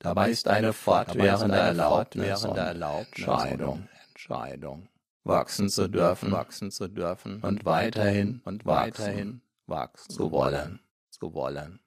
Dabei 0.00 0.30
ist 0.30 0.48
eine 0.48 0.72
fortwährende 0.72 1.56
Erlaubnis, 1.56 2.42
Entscheidung, 2.42 3.88
Entscheidung, 4.08 4.88
wachsen 5.22 5.68
zu 5.68 5.88
dürfen, 5.88 6.32
wachsen 6.32 6.72
zu 6.72 6.88
dürfen 6.88 7.40
und 7.42 7.64
weiterhin 7.64 8.42
und 8.44 8.66
weiterhin 8.66 9.42
wachsen 9.66 10.10
zu 10.10 10.32
wollen, 10.32 10.80
zu 11.10 11.32
wollen. 11.34 11.78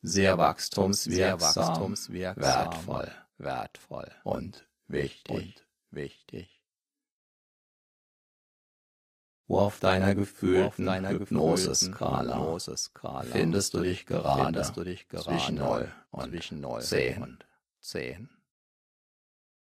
Sehr 0.00 0.38
wachstumswirksam, 0.38 1.38
sehr 1.38 1.66
wachstumswirksam 1.66 2.42
wertvoll, 2.42 3.12
wertvoll 3.38 4.10
und 4.24 4.66
wichtig, 4.86 5.34
und 5.34 5.66
wichtig. 5.90 6.60
Wo 9.46 9.58
auf 9.58 9.78
deiner 9.78 10.14
gefühlten 10.14 10.88
Hypnose-Skala 11.06 12.58
findest 13.24 13.74
du 13.74 13.80
dich 13.80 14.06
gerade, 14.06 14.72
du 14.74 14.84
dich 14.84 15.08
gerade 15.08 15.24
zwischen 15.24 15.56
0 15.56 15.92
und 16.10 16.30
zwischen 16.30 16.60
0 16.60 16.80
10 16.80 17.22
und 17.22 17.46
10. 17.80 18.30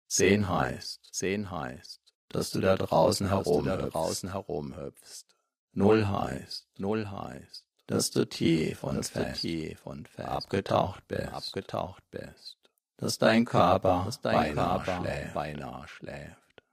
10 0.07 0.49
heißt, 0.49 1.13
10 1.13 1.51
heißt, 1.51 2.01
dass 2.29 2.51
du 2.51 2.59
da 2.59 2.75
draußen 2.75 3.29
herumhüpfst. 3.29 5.25
0 5.73 6.07
heißt, 6.07 6.67
0 6.77 7.09
heißt, 7.09 7.65
dass 7.87 8.11
du 8.11 8.27
tief 8.27 8.83
und 8.83 9.05
fest, 9.05 9.41
tief 9.41 9.85
und 9.85 10.09
fest 10.09 10.27
abgetaucht 10.27 11.07
bist, 11.07 11.31
abgetaucht 11.31 12.03
bist, 12.11 12.57
dass 12.99 13.17
dein 13.17 13.45
Körper, 13.45 14.03
dass 14.05 14.21
dein 14.21 14.55
beinahe, 14.55 14.83
Körper 14.83 15.01
schläft, 15.01 15.33
beinahe 15.33 15.87
schläft, 15.87 16.63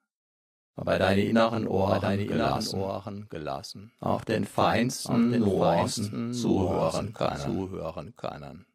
aber 0.74 0.98
deine 0.98 1.22
inneren 1.22 1.68
Ohren, 1.68 2.00
deine 2.00 2.26
gelassen, 2.26 2.80
Ohren 2.80 3.28
gelassen, 3.28 3.92
auch 4.00 4.24
den 4.24 4.44
feinsten, 4.44 5.32
den 5.32 5.42
Nuancen 5.42 6.34
zuhören 6.34 7.12
können, 7.12 7.40
zuhören 7.40 8.16
können, 8.16 8.66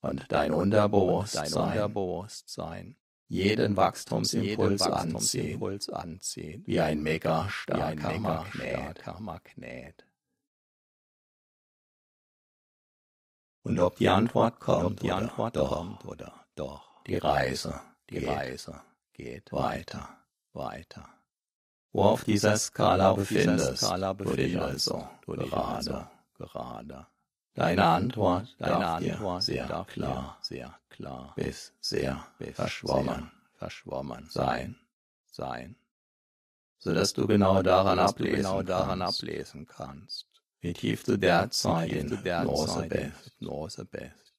und 0.00 0.24
dein 0.30 0.52
Unterbewusstsein, 0.52 1.50
dein 1.50 1.62
Unterbewusstsein. 1.62 2.96
Jeden 3.28 3.78
Wachstumsimpuls, 3.78 4.82
jeden 4.82 4.92
Wachstumsimpuls 4.92 5.88
anziehen, 5.88 6.62
wie 6.66 6.80
ein 6.80 7.02
mega 7.02 7.48
starker 7.48 8.18
Magnet. 8.18 9.02
Magnet. 9.20 10.04
Und 13.62 13.78
ob 13.78 13.96
die 13.96 14.10
Antwort 14.10 14.60
kommt, 14.60 15.00
die 15.02 15.12
Antwort 15.12 15.56
doch, 15.56 15.70
kommt 15.70 16.04
oder 16.04 16.41
doch, 16.54 17.02
die 17.06 17.16
Reise, 17.16 17.80
die 18.10 18.20
geht, 18.20 18.28
Reise 18.28 18.80
geht 19.12 19.52
weiter, 19.52 20.08
weiter. 20.52 21.08
Wo 21.92 22.04
auf 22.04 22.24
dieser 22.24 22.56
Skala 22.56 23.12
befindest, 23.12 23.78
Skala 23.78 24.14
du 24.14 24.34
dich 24.34 24.56
also 24.56 25.06
gerade, 25.26 26.08
gerade. 26.38 27.06
Deine 27.54 27.84
Antwort, 27.84 28.54
deine 28.58 28.86
Antwort 28.86 29.42
sehr 29.42 29.84
klar, 29.86 30.38
sehr 30.40 30.78
klar, 30.88 31.34
bis 31.36 31.74
sehr 31.80 32.26
bis 32.38 32.56
verschwommen, 32.56 33.30
verschwommen 33.54 34.26
sein, 34.30 34.78
sein, 35.30 35.76
so 36.78 36.94
dass 36.94 37.12
du 37.12 37.26
genau 37.26 37.62
daran 37.62 37.98
ablesen, 37.98 38.36
genau 38.36 38.62
daran 38.62 39.02
ablesen 39.02 39.66
kannst. 39.66 40.26
Wie 40.60 40.72
tief 40.72 41.04
du 41.04 41.18
derzeit 41.18 41.92
in 41.92 42.08
bist, 42.22 42.24
Hypnose 43.26 43.84
bist, 43.84 44.31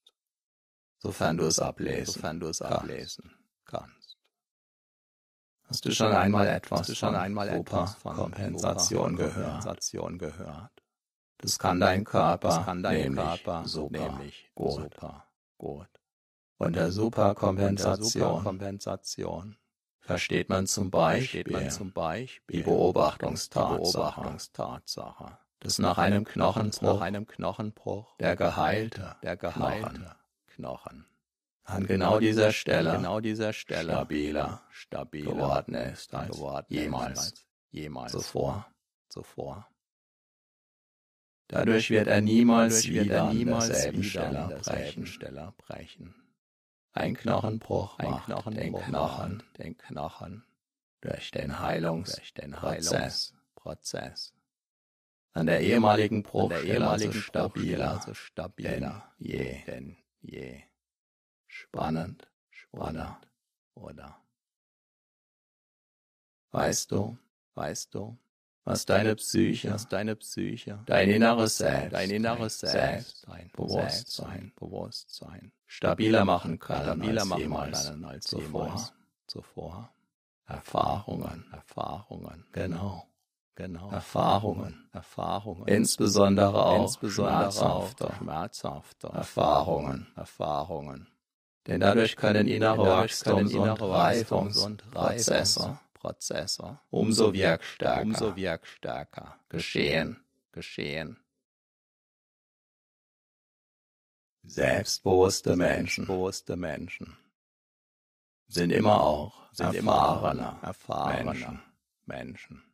sofern 1.03 1.37
du 1.37 1.45
es 1.45 1.59
ablesen, 1.59 2.13
sofern 2.13 2.39
du 2.39 2.47
es 2.47 2.61
ablesen 2.61 3.31
kannst. 3.65 4.17
Hast 5.65 5.85
du 5.85 5.91
schon 5.91 6.13
einmal 6.13 6.47
etwas 6.47 6.87
du 6.87 6.95
schon 6.95 7.15
einmal 7.15 7.49
etwas 7.49 7.95
von 7.95 8.15
Kompensation 8.15 9.17
gehört? 9.17 9.89
gehört? 10.17 10.71
Das 11.39 11.59
kann 11.59 11.79
dein 11.81 12.05
Körper, 12.05 12.47
das 12.47 12.65
kann 12.65 12.83
dein 12.83 13.01
nämlich 13.01 13.25
Körper 13.25 13.67
super, 13.67 13.99
nämlich 13.99 14.51
gut, 14.55 14.71
super, 14.71 15.27
gut. 15.57 15.89
Und 16.57 16.77
der 16.77 16.91
Superkompensation, 16.91 18.43
Kompensation 18.43 19.57
versteht 19.99 20.47
man 20.47 20.67
zum 20.67 20.89
Beispiel, 20.89 21.51
man 21.51 21.69
zum 21.69 21.91
Beispiel 21.91 22.57
die 22.57 22.63
Beobachtungstatsache, 22.63 24.21
Beobachtungstatsache 24.21 25.37
dass 25.59 25.79
nach 25.79 25.97
einem 25.97 26.23
Knochenbruch, 26.23 26.81
nach 26.81 27.01
einem 27.01 27.27
Knochenbruch 27.27 28.17
der 28.17 28.37
geheilte, 28.37 29.17
der 29.21 29.35
geheilte 29.35 29.89
Knochen, 29.89 30.22
an 31.65 31.88
genau 31.88 32.19
dieser 32.19 32.52
Stelle, 32.52 32.93
genau 32.93 33.19
dieser 33.19 33.54
Stelle 33.54 33.93
stabiler, 33.93 34.62
stabiler 34.69 35.32
geworden 35.32 35.76
ist 35.76 36.13
als 36.13 36.36
geworden 36.36 36.65
jemals, 36.69 37.19
als 37.19 37.47
jemals 37.71 38.12
zuvor, 38.12 38.67
zuvor. 39.10 39.67
Dadurch 41.47 41.89
wird 41.89 42.08
er 42.08 42.21
niemals 42.21 42.84
Dadurch 42.84 42.93
wieder 42.93 43.23
an 43.26 43.45
derselben 43.49 44.04
Stelle 44.04 44.62
brechen. 44.63 45.06
Stelle 45.06 45.54
brechen. 45.58 46.15
Ein 46.93 47.15
Knochenbruch 47.15 47.97
ein 47.99 48.13
Knochenbruch 48.26 48.54
den 48.54 48.73
Knochen, 48.73 49.43
den 49.58 49.78
Knochen 49.78 50.45
durch 51.02 51.32
den 51.32 51.60
Heilungsprozess. 51.60 53.34
Prozess 53.56 54.34
an 55.34 55.47
der 55.47 55.62
ehemaligen 55.62 56.21
Bruchstelle 56.21 56.88
also 56.88 57.12
stabiler, 57.12 57.91
also 57.91 58.13
stabiler 58.13 59.12
je, 59.17 59.63
denn 59.65 59.97
je. 60.23 60.63
Spannend, 61.47 62.27
spannend, 62.49 63.27
oder? 63.75 64.19
Weißt 66.51 66.91
du, 66.91 67.17
weißt 67.55 67.93
du, 67.95 68.17
was 68.63 68.86
deine 68.86 69.15
Psyche, 69.15 69.71
was 69.71 69.88
deine 69.88 70.15
Psyche, 70.15 70.79
dein 70.86 71.09
inneres 71.09 71.57
Selbst, 71.57 71.93
dein 71.93 72.09
inneres 72.09 72.59
Selbst, 72.59 73.27
dein 73.27 73.49
Bewusstsein, 73.51 74.53
Bewusstsein. 74.55 75.51
Stabiler 75.65 76.25
machen 76.25 76.59
kann, 76.59 76.83
stabiler 76.83 77.25
machen 77.25 77.41
jemals, 77.41 77.88
kann 77.88 78.05
als 78.05 78.25
zuvor, 78.25 78.93
zuvor. 79.27 79.93
Erfahrungen, 80.45 81.51
Erfahrungen, 81.51 82.45
genau. 82.51 83.07
Genau. 83.55 83.91
Erfahrungen, 83.91 84.89
Erfahrungen. 84.93 85.67
Insbesondere 85.67 86.65
auch, 86.65 86.81
insbesondere 86.81 87.51
schmerzhafte, 87.51 88.07
auch 88.07 88.15
schmerzhafte 88.15 89.07
Erfahrungen, 89.09 90.07
Erfahrungen. 90.15 91.07
Denn 91.67 91.79
dadurch 91.79 92.15
können 92.15 92.47
innere 92.47 92.83
Wachstums- 92.83 93.53
und 93.53 93.81
Reifungsprozesse, 93.81 95.79
Prozesse 95.93 96.79
umso 96.89 97.33
wirkstärker, 97.33 98.01
umso 98.01 98.35
wirkstärker 98.35 99.39
geschehen, 99.49 100.25
geschehen. 100.51 101.19
Selbstbewusste 104.45 105.55
Menschen, 105.55 106.05
bewusste 106.07 106.57
Menschen 106.57 107.15
sind 108.47 108.71
immer 108.71 109.01
auch 109.01 109.43
sind 109.53 109.75
erfahrene, 109.75 110.57
erfahrene 110.61 111.31
Menschen. 111.31 111.61
Menschen. 112.05 112.72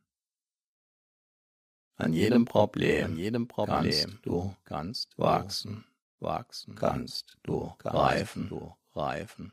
An 2.00 2.12
jedem 2.12 2.44
Problem, 2.44 3.04
an 3.04 3.16
jedem 3.16 3.46
Problem 3.46 3.82
kannst 3.82 4.26
du 4.26 4.56
kannst 4.64 5.18
wachsen, 5.18 5.84
wachsen, 6.18 6.74
kannst 6.74 7.36
du 7.42 7.72
reifen, 7.84 8.48
du 8.48 8.74
reifen. 8.94 9.52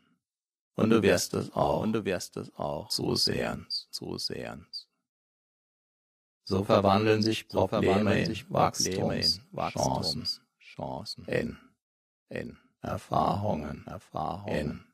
Und 0.76 0.92
du 0.92 1.02
wirst 1.02 1.34
es 1.34 1.52
auch, 1.54 1.82
und 1.82 1.94
du 1.94 2.06
wirst 2.06 2.38
es 2.38 2.54
auch. 2.56 2.90
Zusehends, 2.90 3.88
zusehends. 3.92 4.88
So 6.44 6.64
verwandeln 6.64 7.22
sich 7.22 7.48
Probleme 7.50 8.22
in 8.22 8.36
Wachstums, 8.50 9.42
Chancen, 9.52 10.28
Chancen, 10.60 11.26
in, 11.26 11.58
in. 12.30 12.58
Erfahrungen, 12.82 13.86
Erfahrungen, 13.88 14.86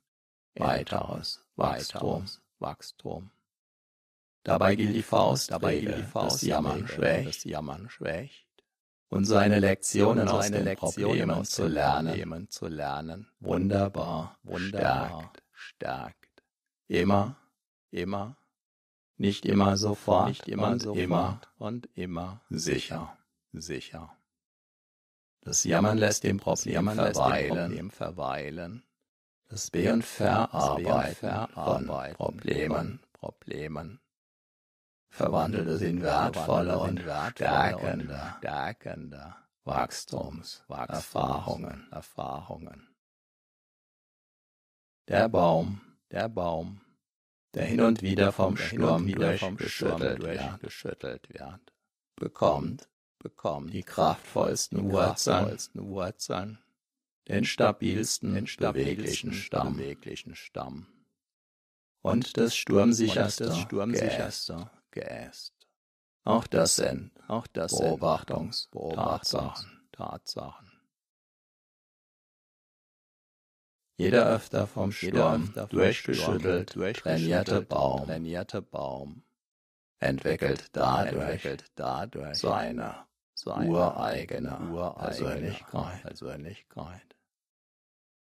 in. 0.56 0.64
Weiteres 0.64 1.44
Wachstum, 1.56 2.26
Wachstum. 2.60 3.30
Dabei 4.44 4.76
gilt 4.76 4.94
die 4.94 5.04
Faust, 5.04 5.52
dabei 5.52 5.80
gilt 5.80 5.98
die 5.98 6.04
Faust, 6.04 6.36
das 6.36 6.42
Jammern 6.42 6.88
schwächt, 6.88 7.28
das 7.28 7.44
Jammern 7.46 7.90
schwächt. 7.90 8.46
Und 9.08 9.26
seine 9.26 9.60
Lektionen 9.60 10.28
aus 10.28 10.52
den 10.52 10.66
Lektionen 10.66 11.30
Problemen 11.30 11.46
zu 11.46 11.68
lernen, 11.68 12.50
zu 12.50 12.68
lernen. 12.68 13.28
Wunderbar, 13.40 14.38
wunderbar, 14.44 15.32
stärkt, 15.32 15.44
stärkt. 15.54 16.44
Immer, 16.88 17.38
immer, 17.92 18.38
nicht 19.18 19.46
immer 19.46 19.78
sofort, 19.78 20.30
nicht 20.30 20.48
immer 20.48 20.72
und 20.72 20.82
sofort 20.82 21.00
immer 21.00 21.42
und 21.58 21.90
immer 21.94 22.42
sicher, 22.50 23.18
sicher. 23.54 24.18
Das 25.42 25.64
Jammern 25.64 25.98
lässt 25.98 26.24
dem 26.24 26.38
Problem 26.38 26.90
verweilen, 26.90 27.92
verweilen. 27.92 28.84
Das 29.48 29.70
Be- 29.70 29.94
und 29.94 30.04
Verarbeiten 30.04 31.48
von 31.54 31.88
Problemen, 32.16 33.00
Problemen 33.14 34.00
verwandelt 35.14 35.68
es 35.68 35.82
in 35.82 36.02
wertvolle 36.02 36.80
und 36.80 37.00
stärkende, 37.32 38.34
stärkende 38.40 39.36
Wachstums, 39.64 40.64
Erfahrungen. 41.92 42.88
Der 45.08 45.30
Baum, 45.30 45.82
der 46.10 46.30
Baum, 46.30 46.82
der 47.54 47.66
hin 47.66 47.82
und 47.82 48.02
wieder 48.02 48.32
vom 48.32 48.58
Sturm 48.58 49.08
durchgeschüttelt 49.08 50.24
wird, 50.24 50.60
geschüttelt 50.62 51.30
wird, 51.30 51.74
bekommt, 52.16 52.90
bekommt 53.20 53.72
die 53.72 53.84
kraftvollsten 53.84 54.92
Wurzeln, 54.92 56.58
den 57.28 57.46
stabilsten, 57.46 58.34
den 58.34 58.46
beweglichen 58.58 59.34
Stamm, 59.34 60.88
und 62.02 62.36
das 62.38 62.56
sturmsicherste, 62.56 63.44
und 63.44 63.50
das 63.52 63.60
sturmsicherste 63.60 64.72
Geäst. 64.94 65.54
Auch 66.24 66.48
das 66.48 66.76
sind, 66.76 67.12
auch 67.28 67.48
das 67.48 67.78
Beobachtungs, 67.78 68.68
Beobachtungs 68.68 69.68
Tatsachen. 69.92 70.72
Jeder 73.98 74.28
öfter 74.28 74.68
vom 74.68 74.92
Sturm 74.92 75.44
öfter 75.46 75.68
vom 75.68 75.78
durchgeschüttelt, 75.80 76.72
Sturm 76.72 76.94
trainierte 76.94 77.62
Baum. 77.62 78.06
trainierte 78.06 78.62
Baum. 78.62 79.24
Entwickelt 80.00 80.70
dadurch, 80.74 81.24
entwickelt 81.24 81.72
dadurch. 81.76 82.38
Seine, 82.38 83.08
seine 83.34 83.70
ureigene, 83.70 84.60
ureigene 84.72 85.00
Persönlichkeit. 85.00 86.02
Persönlichkeit. 86.04 87.16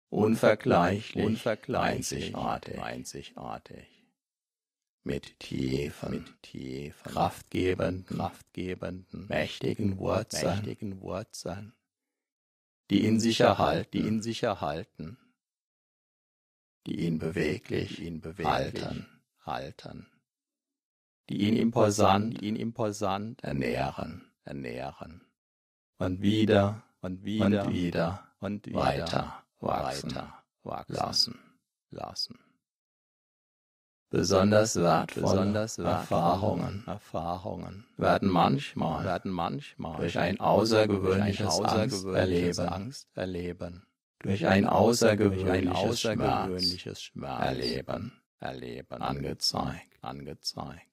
Unvergleichlich, 0.09 1.25
Unvergleichlich, 1.25 2.35
einzigartig, 2.35 2.81
einzigartig. 2.81 4.00
Mit 5.03 5.39
tiefen, 5.39 6.11
Mit 6.11 6.43
tiefen, 6.43 7.11
kraftgebenden, 7.11 8.17
kraftgebenden, 8.17 9.27
mächtigen 9.27 9.97
Wurzeln, 9.97 10.57
mächtigen 10.57 11.01
Wurzeln, 11.01 11.73
die 12.89 13.05
in 13.05 13.19
sich 13.19 13.39
erhalten, 13.39 13.89
die 13.93 14.07
in 14.07 14.21
sich 14.21 14.43
erhalten, 14.43 15.17
die 16.85 17.05
ihn 17.05 17.19
beweglich, 17.19 17.95
die 17.95 18.05
ihn 18.05 18.21
beweglich 18.21 18.83
halten, 18.83 19.07
halten, 19.45 20.07
die 21.29 21.47
ihn 21.47 21.55
imposant 21.55 22.41
die 22.41 22.47
ihn 22.47 22.55
imposant 22.55 23.43
ernähren. 23.43 24.31
ernähren. 24.43 25.21
Und 25.97 26.21
wieder 26.21 26.83
und 27.01 27.23
wieder 27.23 27.45
und 27.45 27.73
wieder 27.73 28.27
und 28.39 28.65
wieder 28.65 28.79
weiter 28.79 29.43
wachsen 29.59 30.15
weiter 30.15 30.43
wachsen. 30.63 30.95
lassen. 30.95 31.39
lassen. 31.89 32.50
Besonders 34.11 34.75
wertvolle 34.75 35.25
Besonders 35.25 35.77
wertvolle 35.77 35.89
Erfahrungen. 35.89 36.83
Erfahrungen 36.85 37.85
werden 37.95 38.29
manchmal 38.29 39.05
werden 39.05 39.31
manchmal 39.31 39.95
durch 40.01 40.19
ein 40.19 40.37
außergewöhnliches 40.37 41.47
außergewöhnliches 41.47 42.59
Angst 42.59 42.73
Angst 42.73 43.07
erleben, 43.15 43.85
durch 44.19 44.45
ein 44.45 44.67
außergewöhnliches, 44.67 46.05
außergewöhnliches 46.05 47.01
Schmerz 47.01 47.41
erleben, 47.41 48.11
erleben, 48.39 49.01
angezeigt. 49.01 49.97
angezeigt. 50.01 50.87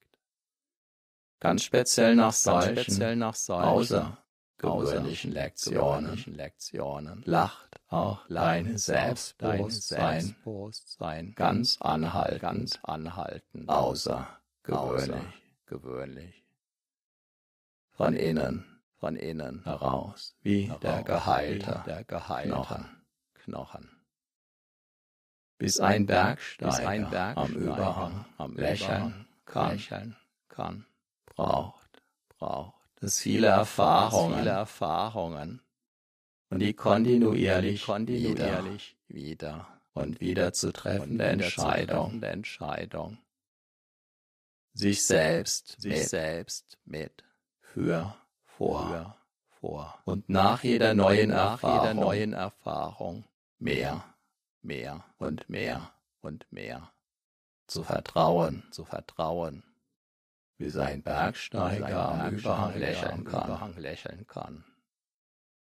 Ganz 1.40 1.64
speziell 1.64 2.14
nach 2.14 2.32
solchen 2.32 2.76
speziell 2.78 3.16
nach 3.16 3.34
solchen 3.34 3.78
Lektionen 3.78 4.27
gewöhnlichen 4.58 5.32
Lektionen. 5.32 7.22
Lacht 7.24 7.80
auch 7.88 8.26
dein 8.28 8.76
Selbstbewusstsein. 8.76 10.20
Selbstbewusstsein. 10.20 11.34
Ganz 11.34 11.80
anhaltend, 11.80 12.40
ganz 12.40 12.78
anhaltend, 12.82 13.68
außergewöhnlich 13.68 15.22
gewöhnlich, 15.68 16.44
von 17.90 18.14
innen. 18.14 18.64
Von 18.96 19.14
innen. 19.14 19.62
Heraus, 19.64 20.36
wie 20.42 20.72
der 20.82 20.90
heraus, 20.90 21.04
Geheilte, 21.04 21.82
wie 21.84 21.90
der 21.90 22.04
geheilte. 22.04 22.48
Knochen. 22.48 23.04
Knochen. 23.34 23.90
bis 25.58 25.78
ein 25.80 26.06
Bergsteiger, 26.06 26.70
Bis 26.70 26.80
ein 26.80 27.10
Bergsteiger 27.10 27.42
am 27.42 27.52
Überhang 27.54 28.26
am 28.36 28.56
lächeln 28.56 29.28
kann, 29.44 29.72
lächeln 29.72 30.16
kann, 30.48 30.86
braucht 31.26 32.02
braucht 32.28 32.77
es 33.00 33.20
viele 33.20 33.48
Erfahrungen. 33.48 34.38
Viele 34.38 34.50
Erfahrungen. 34.50 35.62
Und 36.50 36.60
die 36.60 36.72
kontinuierlich, 36.72 37.84
kontinuierlich 37.84 38.96
wieder 39.06 39.68
wieder 39.68 39.80
und 39.92 40.20
wieder 40.20 40.52
zu 40.52 40.72
treffende 40.72 41.24
Entscheidung, 41.24 42.22
Entscheidung, 42.22 43.18
sich 44.72 45.04
selbst 45.04 45.80
sich 45.80 45.94
mit 45.94 46.08
selbst 46.08 46.78
mit 46.84 47.24
für, 47.60 48.14
vor 48.44 48.86
vor, 48.88 49.16
vor. 49.60 49.98
und 50.04 50.28
nach 50.28 50.62
jeder 50.62 50.94
neuen 50.94 51.30
nach 51.30 51.62
Erfahrung 51.62 51.80
jeder 51.80 51.94
neuen 51.94 52.32
Erfahrung 52.32 53.24
mehr 53.58 54.04
mehr 54.62 55.04
und 55.18 55.48
mehr 55.48 55.92
und 56.20 56.50
mehr 56.50 56.92
zu 57.66 57.82
vertrauen, 57.82 58.66
zu 58.70 58.84
vertrauen, 58.84 59.62
wie 60.58 60.70
sein 60.70 61.02
Bergsteiger 61.02 62.08
am 62.08 62.36
Überhang 62.36 62.74
lächeln 63.76 64.26
kann, 64.26 64.64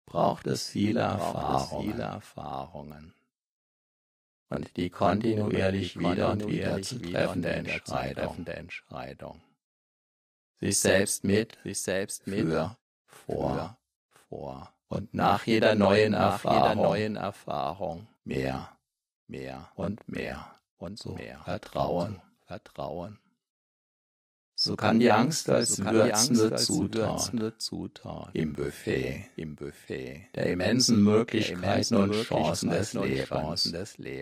braucht 0.06 0.46
es 0.48 0.70
viele 0.70 1.00
Erfahrungen. 1.00 1.92
viele 1.92 2.04
Erfahrungen. 2.04 3.14
Und 4.50 4.78
die 4.78 4.90
kontinuierlich 4.90 5.98
wieder 5.98 6.32
und 6.32 6.48
wieder 6.48 6.82
zu 6.82 7.00
treffende 7.00 7.50
Entscheidung, 7.50 8.46
Entscheidung, 8.46 9.42
sich 10.60 10.80
selbst 10.80 11.24
mit, 11.24 11.58
sich 11.64 11.82
selbst 11.82 12.28
mit 12.28 12.42
für, 12.42 12.78
vor 13.08 13.78
vor. 14.30 14.74
und 14.90 15.14
nach 15.14 15.48
jeder 15.48 15.74
neuen 15.76 16.14
Erfahrung 16.14 18.08
mehr 18.24 18.78
mehr 19.28 19.72
und 19.76 20.08
mehr 20.08 20.60
und 20.78 21.00
zu 21.00 21.14
mehr 21.14 21.40
vertrauen. 21.40 22.22
vertrauen. 22.46 23.20
So 24.64 24.78
kann 24.78 25.02
die 25.02 25.12
Angst 25.12 25.50
als 25.50 25.78
würzende 25.84 26.56
Zutat 27.58 28.30
im 28.32 28.54
Buffet 28.54 29.30
im 29.36 29.58
Buffet 29.58 30.30
der 30.36 30.46
immensen 30.46 31.04
Möglichkeiten 31.04 31.96
und 31.96 32.14
Chancen 32.14 32.70
des 32.70 32.94
Lebens 32.94 33.74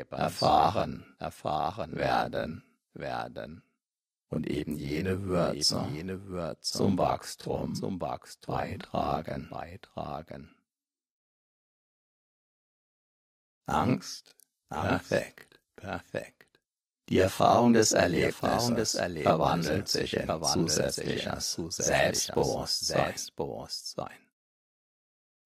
erfahren 0.10 1.06
erfahren 1.20 1.96
werden 1.96 2.64
werden 2.94 3.62
und 4.30 4.50
eben 4.50 4.78
jene 4.78 5.26
Würze 5.26 5.88
jene 5.94 6.26
Würze 6.26 6.76
zum 6.80 6.98
Wachstum 6.98 7.76
zum 7.76 8.02
Wachstum 8.02 8.56
beitragen. 8.56 9.48
beitragen. 9.52 10.56
Angst, 13.68 14.36
Angst, 14.70 15.10
perfekt. 15.10 15.60
perfekt. 15.76 16.41
Die 17.12 17.20
Erfahrung 17.20 17.74
des 17.74 17.92
Erlebnisses, 17.92 18.98
verwandelt 19.22 19.90
sich 19.90 20.14
in 20.16 20.42
zusätzliches 20.42 21.60
Selbstbewusstsein. 21.70 23.12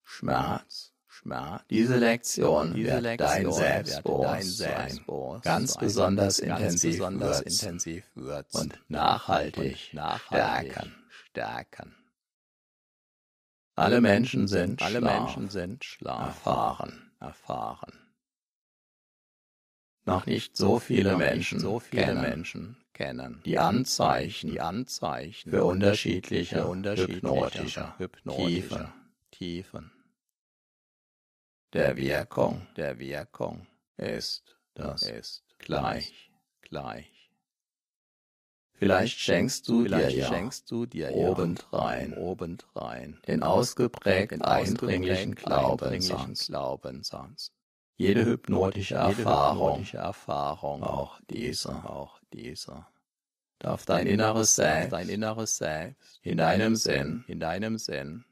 Schmerz. 0.04 0.92
Schmerz. 1.08 1.64
Diese 1.68 1.96
Lektion 1.96 2.74
Diese 2.74 2.92
wird 2.92 3.02
Lektion 3.02 3.28
dein 3.28 3.52
Selbstbewusstsein 3.52 5.00
ganz 5.42 5.76
besonders 5.76 6.40
ganz 6.40 6.84
intensiv 6.84 8.04
würzen 8.14 8.60
und 8.60 8.78
nachhaltig 8.88 9.88
und 9.90 9.94
nachhaltig 9.94 10.72
stärken. 10.72 10.94
stärken. 11.08 11.96
Alle 13.74 14.00
Menschen 14.00 14.46
sind 14.46 14.80
Alle 14.82 15.00
schlau, 15.00 15.20
Menschen 15.20 15.50
sind 15.50 15.84
schlau, 15.84 16.26
erfahren. 16.26 17.10
erfahren. 17.18 18.05
Noch 20.06 20.24
nicht 20.26 20.56
so 20.56 20.78
viele 20.78 21.16
Menschen 21.16 21.58
so 21.58 21.80
viele 21.80 22.04
kennen 22.04 22.20
Menschen 22.22 22.76
kennen 22.92 23.42
die 23.44 23.58
Anzeichen 23.58 24.50
die 24.50 24.60
Anzeichen 24.60 25.50
für 25.50 25.64
unterschiedliche, 25.64 26.62
für 26.62 26.66
unterschiedliche 26.66 27.18
hypnotische, 27.18 27.98
hypnotische 27.98 28.92
Tiefen 29.30 29.90
Tiefen 29.90 29.90
der 31.72 31.96
Wirkung 31.96 32.66
der 32.76 32.98
Wirkung 32.98 33.66
ist 33.96 34.56
das 34.74 35.02
ist 35.02 35.42
gleich. 35.58 36.30
gleich. 36.60 37.32
Vielleicht 38.74 39.18
schenkst 39.18 39.66
du 39.68 39.82
Vielleicht 39.84 40.10
dir 40.10 40.18
ja 40.18 40.28
schenkst 40.28 40.70
du 40.70 40.86
dir 40.86 41.10
obendrein 41.12 42.12
ja 42.12 42.18
obendrein 42.18 43.18
den 43.26 43.42
ausgeprägt 43.42 44.32
den 44.32 44.42
eindringlichen 44.42 45.34
Glaubenssatz. 45.34 46.46
Glaubenssatz. 46.46 47.55
Jede 47.96 48.24
hypnotische 48.26 48.94
Jede 48.94 49.22
Erfahrung, 49.22 49.70
hypnotische 49.70 49.96
Erfahrung, 49.98 50.82
auch 50.82 51.18
diese, 51.30 51.70
auch 51.84 52.20
dieser, 52.32 52.88
darf 53.58 53.86
dein 53.86 54.06
inneres 54.06 54.54
Selbst. 54.54 54.92
Dein 54.92 55.08
inneres 55.08 55.56
Selbst. 55.56 56.20
in 56.22 56.36
deinem 56.36 56.76
Sinn. 56.76 57.24
In 57.26 57.40
deinem 57.40 57.78
Sinn. 57.78 58.26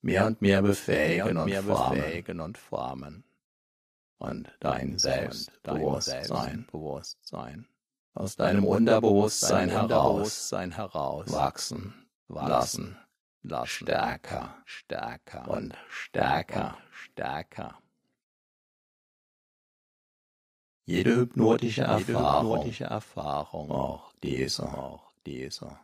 Mehr 0.00 0.26
und 0.26 0.40
mehr 0.40 0.62
mehr 0.62 0.70
befähigen 0.70 1.36
und 1.36 1.36
und 1.36 1.44
mehr 1.50 1.62
formen. 1.62 1.98
befähigen 1.98 2.40
und 2.40 2.56
formen. 2.56 3.24
Und 4.16 4.50
dein 4.60 4.98
Selbstbewusstsein. 4.98 6.66
Aus 8.14 8.36
deinem 8.36 8.64
Unterbewusstsein 8.64 9.68
dein 9.68 9.70
heraus 9.70 9.90
Unterbewusstsein 9.90 10.72
heraus 10.72 11.32
wachsen 11.32 12.08
wachsen 12.28 12.48
lassen, 12.48 12.96
lassen, 13.42 13.86
stärker 13.86 14.56
stärker 14.64 15.48
und 15.48 15.74
stärker. 15.88 16.64
und 16.64 16.74
stärker. 16.92 17.78
Jede 20.90 21.14
hypnotische 21.14 21.82
Jede 21.82 22.12
Erfahrung, 22.12 22.56
hypnotische 22.56 22.84
Erfahrung, 22.84 23.70
auch 23.70 24.12
diese, 24.24 24.64
auch 24.64 25.12
dieser, 25.24 25.78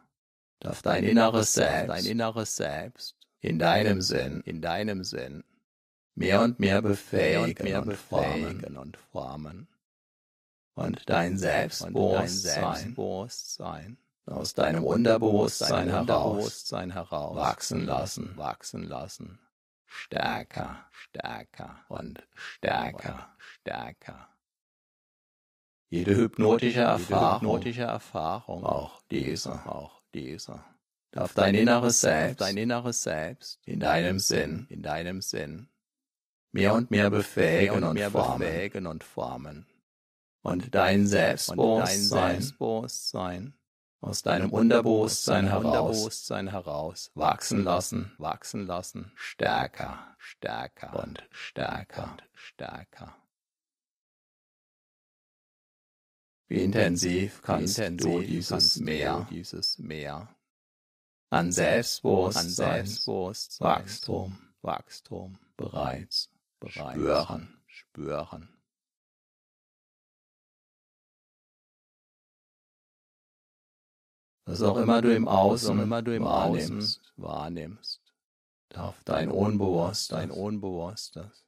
darf 0.58 0.82
dein 0.82 1.04
inneres 1.04 1.54
dein 1.54 1.86
Selbst 1.86 2.06
inneres 2.06 2.56
Selbst. 2.56 3.16
In 3.40 3.60
deinem 3.60 4.00
Sinn 4.00 4.40
in 4.44 4.60
deinem 4.60 5.04
Sinn. 5.04 5.44
mehr 6.16 6.42
und 6.42 6.58
mehr 6.58 6.82
befähigen, 6.82 7.62
mehr 7.62 7.82
und, 7.82 7.88
befähigen 7.88 8.60
formen. 8.60 8.76
und 8.76 8.96
formen. 8.96 9.68
Und 10.74 10.84
dein 10.84 10.94
und 10.96 11.10
dein 11.10 11.38
Selbstbewusstsein 11.38 12.62
Selbstbewusstsein 12.74 13.98
aus 14.26 14.54
deinem 14.54 14.82
Unterbewusstsein 14.82 15.88
Unterbewusstsein 15.88 16.90
heraus 16.90 17.36
wachsen 17.36 17.86
lassen, 17.86 18.36
wachsen 18.36 18.82
lassen, 18.82 19.38
stärker. 19.86 20.84
Stärker. 20.90 21.78
Und 21.88 22.26
stärker. 22.34 23.28
stärker. 23.62 24.28
Jede 25.88 26.16
hypnotische 26.16 26.80
Erfahrung, 26.80 27.40
hypnotische 27.40 27.82
Erfahrung, 27.82 28.64
auch 28.64 29.00
diese, 29.10 29.52
auch 29.66 30.02
diese, 30.12 30.64
darf 31.12 31.34
dein 31.34 31.54
inneres 31.54 32.00
Selbst. 32.00 32.40
Dein 32.40 32.56
inneres 32.56 33.02
Selbst. 33.02 33.60
In 33.64 33.80
deinem 33.80 34.18
Sinn. 34.18 34.66
In 34.68 34.82
deinem 34.82 35.20
Sinn. 35.20 35.68
Mehr 36.52 36.74
und 36.74 36.90
mehr 36.90 37.10
befähigen 37.10 37.84
und 37.84 37.94
mehr 37.94 38.10
formen. 38.10 38.38
befähigen 38.38 38.86
und 38.86 39.04
formen. 39.04 39.66
Und 40.42 40.74
dein 40.74 41.00
und 41.00 41.08
dein 41.08 42.00
Selbstbewusstsein. 42.00 43.54
Aus 44.00 44.22
deinem 44.22 44.50
Unterbewusstsein 44.50 45.48
heraus. 45.48 45.64
Unterbewusstsein 45.64 46.48
heraus 46.48 47.10
wachsen 47.14 47.64
lassen, 47.64 48.12
wachsen 48.18 48.66
lassen, 48.66 49.12
stärker. 49.16 50.14
Stärker. 50.18 51.02
Und 51.02 51.26
stärker. 51.30 52.04
und 52.04 52.22
stärker. 52.34 53.16
Wie 56.48 56.62
intensiv 56.62 57.42
kannst 57.42 57.78
intensiv 57.78 58.10
du 58.10 58.20
dieses 58.22 58.76
Meer? 58.76 59.26
Dieses 59.30 59.78
Meer 59.78 60.28
an 61.30 61.46
an 61.46 61.52
Selbstbewusstsein, 61.52 62.48
Selbstbewusstsein, 62.50 63.66
Wachstum. 63.66 64.38
Wachstum. 64.62 65.38
Bereits 65.56 66.30
bereits. 66.60 66.98
spüren. 66.98 67.62
spüren. 67.66 68.48
Was 74.44 74.62
auch 74.62 74.76
immer 74.76 75.02
du 75.02 75.14
im 75.14 75.26
Außen 75.26 75.80
immer 75.80 76.02
du 76.02 76.14
im 76.14 76.22
wahrnimmst, 76.22 77.00
Außen 77.00 77.12
wahrnimmst, 77.16 78.00
darf 78.68 79.02
dein 79.04 79.28
dein 79.28 79.36
Unbewusstes 79.36 80.30
Unbewusstes 80.30 81.44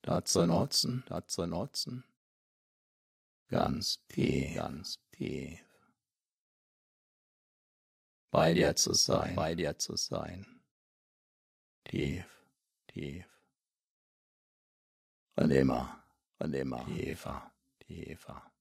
dazu 0.00 0.46
nutzen, 0.46 1.04
dazu 1.06 1.46
nutzen, 1.46 2.04
ganz 3.48 4.04
tief. 4.08 4.54
Ganz 4.56 4.98
tief. 5.12 5.64
Bei 8.30 8.52
dir 8.52 8.76
zu 8.76 8.92
sein, 8.92 9.34
bei 9.34 9.54
dir 9.54 9.78
zu 9.78 9.96
sein, 9.96 10.46
tief 11.84 12.26
tief. 12.88 13.26
Und 15.36 15.50
immer. 15.50 16.04
Und 16.38 16.52
immer. 16.54 16.84
Tiefer. 16.84 17.52
tiefer. 17.80 18.52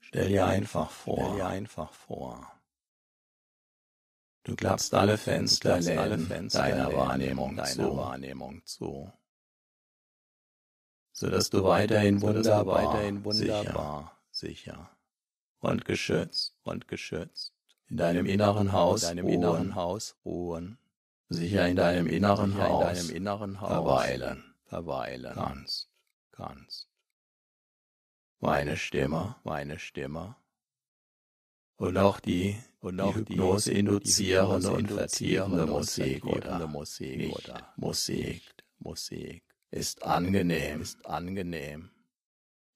Stell 0.00 0.28
dir 0.28 0.46
einfach 0.46 0.90
Stell 0.90 1.14
dir 1.14 1.20
vor, 1.20 1.46
einfach 1.46 1.92
vor, 1.92 2.62
du 4.44 4.56
klappst 4.56 4.92
alle 4.92 5.16
Fenster 5.16 5.74
alle 5.74 6.18
Fenster 6.18 6.58
deiner 6.62 6.92
Wahrnehmung 6.92 7.56
deiner 7.56 7.96
Wahrnehmung 7.96 8.64
zu, 8.66 9.10
sodass 11.12 11.50
du 11.50 11.62
weiterhin 11.62 12.20
wunderbar, 12.22 12.66
weiterhin 12.66 13.22
sicher 13.32 13.58
wunderbar, 13.58 14.18
sicher 14.30 14.90
und 15.60 15.84
geschützt 15.84 16.56
und 16.62 16.88
geschützt 16.88 17.52
in 17.88 17.98
deinem 17.98 18.26
inneren 18.26 18.72
Haus 18.72 19.02
in 19.02 19.08
deinem 19.08 19.26
ruhen, 19.26 19.34
inneren 19.34 19.74
Haus 19.74 20.16
ruhen, 20.24 20.78
sicher 21.28 21.68
in 21.68 21.76
deinem 21.76 22.06
inneren 22.06 22.52
sicher 22.52 22.66
in 22.66 22.72
Haus 22.72 22.84
deinem 22.84 23.16
inneren 23.16 23.60
Haus 23.60 23.70
verweilen. 23.70 24.54
verweilen. 24.64 25.34
Kannst. 25.34 25.88
kannst. 26.32 26.88
Meine 28.40 28.76
Stimme 28.76 29.36
Meine 29.44 29.78
Stimme. 29.78 30.36
Und 31.76 31.96
auch 31.98 32.20
die, 32.20 32.56
und 32.80 32.96
die 32.96 33.02
auch 33.02 33.14
Hypnose 33.14 33.70
die 33.70 33.78
induzierende 33.80 34.70
und 34.70 34.88
Hypnose 34.88 34.96
vertiefende 34.96 35.62
induzierende 35.62 35.62
und 35.64 35.70
Musik 35.70 36.24
vertiefende 36.24 36.54
oder? 36.54 36.66
Musik 36.66 37.36
oder? 37.36 37.72
Musik. 37.76 38.42
Musik 38.78 39.51
ist 39.72 40.02
angenehm. 40.04 40.82
Ist 40.82 41.04
angenehm. 41.06 41.90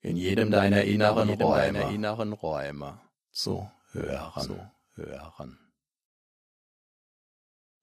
In 0.01 0.17
jedem 0.17 0.51
deiner 0.51 0.83
inneren 0.83 1.29
in 1.29 1.35
jedem 1.35 1.49
deiner 1.51 1.81
Räume. 1.83 1.95
inneren 1.95 2.33
Räume. 2.33 3.01
Zu 3.31 3.71
hören. 3.93 4.43
zu 4.43 4.71
hören. 4.95 5.59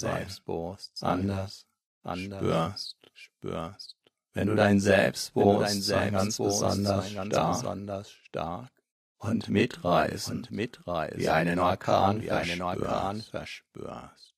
anders 1.01 1.67
anders. 2.03 2.97
Spürst, 3.01 3.11
spürst, 3.15 3.97
wenn 4.33 4.49
du 4.49 4.55
dein 4.55 4.81
Selbstbewusstsein 4.81 6.13
ganz 6.13 6.39
besonders 6.39 7.15
ganz 7.15 7.35
stark 7.35 7.53
besonders 7.53 8.11
stark 8.11 8.73
und 9.19 9.49
mitreißend 9.49 10.49
und 10.49 10.57
mitreißend 10.57 11.21
wie 11.21 11.29
einen 11.29 11.59
Orkan 11.59 12.23
wie 12.23 12.31
einen. 12.31 12.63
Orkan 12.63 13.23
verspürst. 13.23 14.35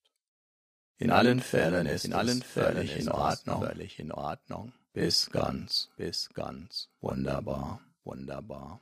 In 0.96 1.10
allen 1.10 1.40
Fällen 1.40 1.86
ist 1.86 2.04
In 2.04 2.12
allen 2.12 2.38
es 2.38 2.46
Fällen 2.46 2.88
in 2.88 3.08
Ordnung, 3.08 3.62
völlig 3.62 3.98
in 3.98 4.12
Ordnung, 4.12 4.72
bis 4.92 5.30
ganz. 5.30 5.90
Bis 5.96 6.28
ganz. 6.34 6.88
Wunderbar. 7.00 7.80
wunderbar. 8.04 8.80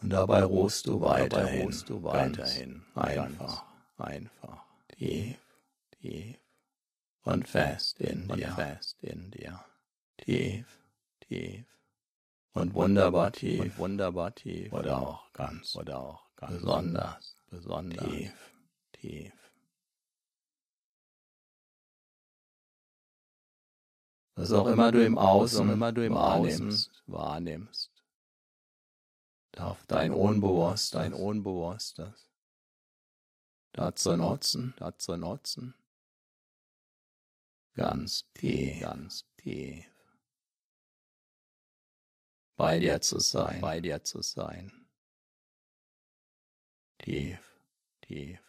Und 0.00 0.10
dabei 0.10 0.44
ruhst 0.44 0.86
du 0.86 0.98
Dabei 1.00 1.22
weiterhin, 1.22 1.66
ruhst 1.66 1.88
du 1.88 2.00
ganz 2.00 2.38
weiterhin 2.38 2.84
einfach, 2.94 3.64
ganz 3.96 4.10
einfach, 4.10 4.64
tief 4.96 5.36
tief 6.00 6.36
und 7.26 7.48
fest 7.48 8.00
in 8.00 8.30
und 8.30 8.38
dir, 8.38 8.52
fest 8.52 9.02
in 9.02 9.30
dir, 9.30 9.64
tief 10.16 10.76
tief. 11.28 11.66
Und 12.52 12.74
wunderbar 12.74 13.26
und 13.26 13.36
tief. 13.36 13.78
wunderbar 13.78 14.34
tief. 14.34 14.72
Oder 14.72 14.98
auch 14.98 15.32
ganz 15.32 15.76
oder 15.76 16.00
auch 16.00 16.34
ganz 16.36 16.52
besonders 16.54 17.36
besonders 17.50 18.08
tief. 18.08 18.52
tief. 18.92 19.32
Was 24.36 24.52
auch 24.52 24.66
immer 24.66 24.92
du 24.92 25.04
im 25.04 25.16
Außen 25.16 25.70
immer 25.70 25.92
du 25.92 26.04
im 26.04 26.14
wahrnimmst, 26.14 26.90
Außen 26.90 27.02
wahrnimmst, 27.06 27.90
darf 29.52 29.84
dein 29.86 30.10
dein 30.10 30.18
Unbewusstsein 30.18 31.14
Unbewusstes 31.14 32.30
dazu 33.72 34.16
nutzen, 34.16 34.74
dazu 34.78 35.16
nutzen, 35.16 35.74
ganz 37.76 38.24
tief. 38.34 38.80
Ganz 38.80 39.24
tief. 39.36 39.86
Bei 42.56 42.78
dir 42.78 43.00
zu 43.00 43.20
sein, 43.20 43.60
bei 43.60 43.80
dir 43.80 44.02
zu 44.02 44.22
sein, 44.22 44.72
tief 46.98 47.60
tief. 48.00 48.40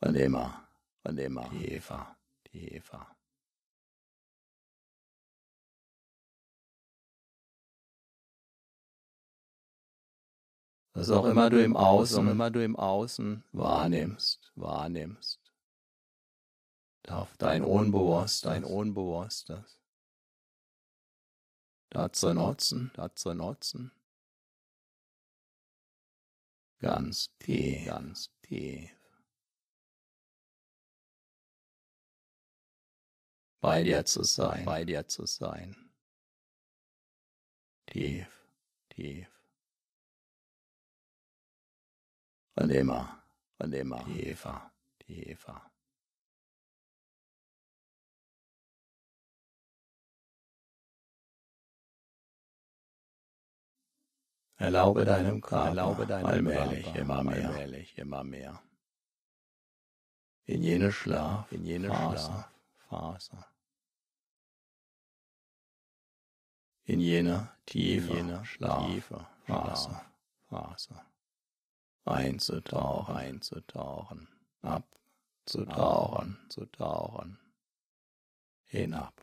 Und 0.00 0.14
immer. 0.14 0.68
Und 1.02 1.18
immer. 1.18 1.50
Tiefer, 1.50 2.16
tiefer. 2.44 3.16
Was 10.96 11.10
auch 11.10 11.24
immer 11.24 11.50
du 11.50 11.62
im 11.62 11.76
Außen, 11.76 12.28
immer 12.28 12.52
du 12.52 12.62
im 12.62 12.76
Außen 12.76 13.42
wahrnimmst, 13.50 14.52
wahrnimmst, 14.54 15.43
darf 17.04 17.36
dein 17.36 17.62
Unbewusstes, 17.62 18.40
dein 18.40 18.64
Unbewusstes 18.64 19.80
dazu 21.90 22.34
nutzen, 22.34 22.90
dazu 22.94 23.34
nutzen, 23.34 23.92
ganz 26.80 27.30
tief, 27.38 27.86
ganz 27.86 28.30
tief. 28.42 28.90
Bei 33.60 33.82
dir 33.82 34.04
zu 34.04 34.22
sein, 34.24 34.64
bei 34.64 34.84
dir 34.84 35.06
zu 35.06 35.24
sein. 35.24 35.90
Tief, 37.86 38.26
tief. 38.90 39.28
Und 42.56 42.70
immer, 42.70 43.22
und 43.58 43.72
immer 43.72 44.04
tiefer, 44.04 44.70
tiefer. 44.98 45.73
Erlaube 54.64 55.04
deinem 55.04 55.42
Körper, 55.42 55.66
erlaube 55.66 56.06
deinem 56.06 56.26
allmählich, 56.26 56.84
Körper, 56.84 56.98
immer 56.98 57.22
mehr, 57.22 57.50
allmählich, 57.50 57.98
immer 57.98 58.24
mehr. 58.24 58.62
In 60.46 60.62
jene 60.62 60.90
Schlaf, 60.90 61.52
in 61.52 61.66
jene 61.66 61.88
Phase, 61.88 62.46
Phase. 62.88 63.44
In 66.84 67.00
jene 67.00 67.50
tiefe, 67.66 68.10
in 68.10 68.16
jene 68.16 68.44
Schlaf, 68.46 68.86
tiefe 68.86 69.26
Phase, 69.46 70.00
Phase. 70.48 71.00
Einzutauchen, 72.06 73.16
einzutauchen, 73.16 74.28
abzutauchen, 74.62 76.38
zu 76.48 76.64
tauchen. 76.66 77.38
Hinab, 78.64 79.14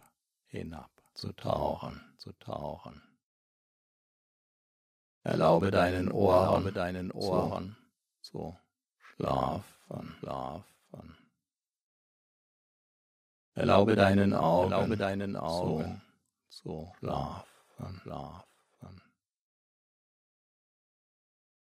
hinab, 0.46 0.92
zu 1.16 1.34
tauchen, 1.34 2.00
zu 2.20 2.32
tauchen 2.34 3.11
Erlaube 5.24 5.70
deinen 5.70 6.12
Ohren, 6.12 6.48
erlaube 6.48 6.72
deinen 6.72 7.12
Ohren 7.12 7.78
zu 8.22 8.58
schlafen, 8.98 10.16
schlafen. 10.20 11.18
Erlaube 13.54 13.96
deinen 13.96 14.34
Augen, 14.34 14.72
erlaube 14.72 14.98
deinen 14.98 15.36
Augen 15.36 16.02
zu 16.50 16.92
schlafen, 16.98 18.00
schlafen. 18.02 19.02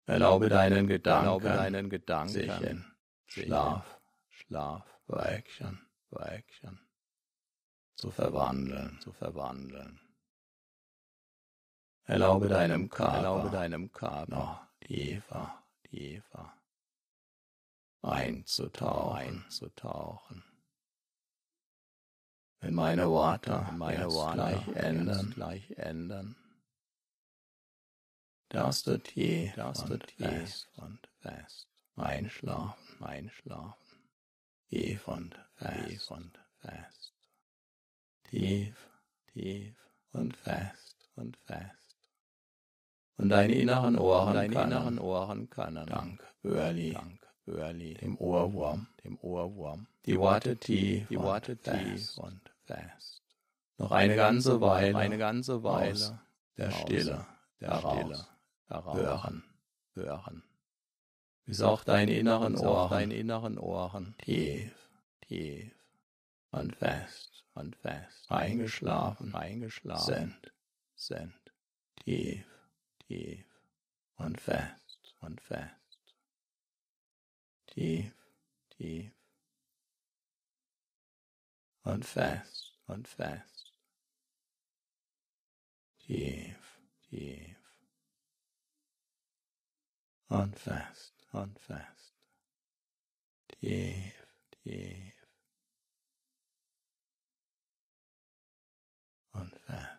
Erlaube 0.07 0.48
deinen 0.48 0.86
Gedanken, 0.86 1.26
erlaube 1.26 1.48
deinen 1.48 1.90
Gedanken 1.90 2.32
sich 2.32 2.61
in 2.61 2.84
Schlaf, 3.26 4.00
Schlaf, 4.28 4.84
Action, 5.09 5.80
Action 6.11 6.80
zu 7.96 8.11
verwandeln, 8.11 9.00
zu 9.00 9.12
verwandeln. 9.12 10.03
Erlaube 12.07 12.48
deinem 12.48 12.88
Körper, 12.90 13.16
erlaube 13.16 13.50
deinem 13.50 13.90
Körper 13.90 14.30
noch 14.30 14.66
tiefer, 14.80 15.62
tiefer 15.84 16.52
einzutauchen, 18.05 19.42
einzutauchen. 19.44 20.44
Wenn 22.61 22.74
meine 22.74 23.09
Worte, 23.11 23.66
meine 23.76 24.11
Worte 24.11 24.36
gleich 24.36 24.68
ändern, 24.76 25.30
gleich 25.34 25.70
ändern, 25.78 26.36
darfst 28.48 28.86
du 28.86 28.98
tief, 28.98 29.55
darfst 29.55 29.88
du 29.88 29.98
tief 29.98 30.26
fest. 30.26 30.68
und 30.76 31.09
fest. 31.20 31.68
Einschlafen, 31.96 33.05
einschlafen, 33.05 34.09
tief 34.68 35.07
und 35.09 35.38
fest, 35.55 35.88
tief 35.88 36.11
und 36.11 36.38
fest, 36.61 37.14
tief, 38.24 38.90
tief 39.32 39.76
und 40.12 40.36
fest 40.36 41.09
und 41.16 41.36
fest 41.36 41.84
und 43.17 43.29
deine 43.29 43.55
inneren 43.55 43.99
Ohren, 43.99 44.35
deine 44.35 44.55
inneren 44.55 44.99
Ohren 44.99 45.49
können. 45.51 45.87
Dank, 45.87 46.23
Hörli, 46.43 46.93
Dank, 46.93 47.21
Hörli, 47.45 47.95
dem 47.95 48.19
Ohrwurm, 48.19 48.89
dem 49.05 49.19
Ohrwurm. 49.21 49.87
Die 50.07 50.19
Worte 50.19 50.57
tief, 50.57 51.07
die 51.09 51.19
Worte 51.19 51.57
tief 51.57 52.19
und 52.19 52.41
fest. 52.65 53.23
Noch 53.79 53.93
eine 53.93 54.17
ganze 54.17 54.61
Weile, 54.61 54.99
eine 54.99 55.19
ganze 55.19 55.62
Weile 55.62 56.21
der 56.57 56.71
Stille, 56.71 57.27
der 57.61 57.79
Stille, 57.79 58.27
hören, 58.69 59.45
hören. 59.95 60.43
Bis 61.45 61.61
auch 61.61 61.85
deine 61.85 62.17
inneren 62.17 62.57
Ohren, 62.57 62.91
deine 62.91 63.15
inneren 63.15 63.59
Ohren. 63.59 64.15
Tief, 64.19 64.73
tief. 65.21 65.73
Und 66.51 66.77
fest. 66.77 67.45
Und 67.55 67.77
fest. 67.77 68.31
Eingeschlafen, 68.31 69.35
eingeschlafen. 69.35 70.15
Sind, 70.15 70.53
sind 70.95 71.35
tief 71.97 72.53
tief 73.07 73.46
und 74.16 74.40
fest 74.40 75.14
und 75.20 75.40
fest. 75.40 76.14
Tief, 77.66 78.14
tief 78.70 79.12
und 81.82 82.05
fest 82.05 82.78
und 82.86 83.09
fest. 83.09 83.74
Tief, 85.98 86.76
tief 87.11 87.57
und 90.28 90.59
fest 90.59 91.14
und 91.36 91.59
fest. 91.59 92.14
Tief, 93.48 94.26
tief 94.50 95.26
und 99.32 99.55
fest. 99.61 99.94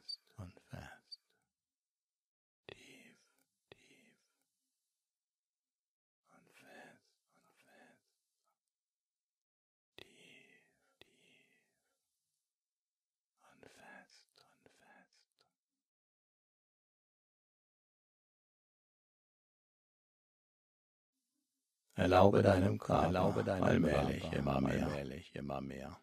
Erlaube 21.95 22.43
deinem 22.43 22.77
Körper, 22.77 23.03
erlaube 23.03 23.43
deinem 23.43 23.63
allmählich, 23.63 24.21
Körper, 24.23 24.37
immer 24.37 24.61
mehr, 24.61 24.87
allmählich, 24.87 25.33
immer 25.33 25.61
mehr. 25.61 25.97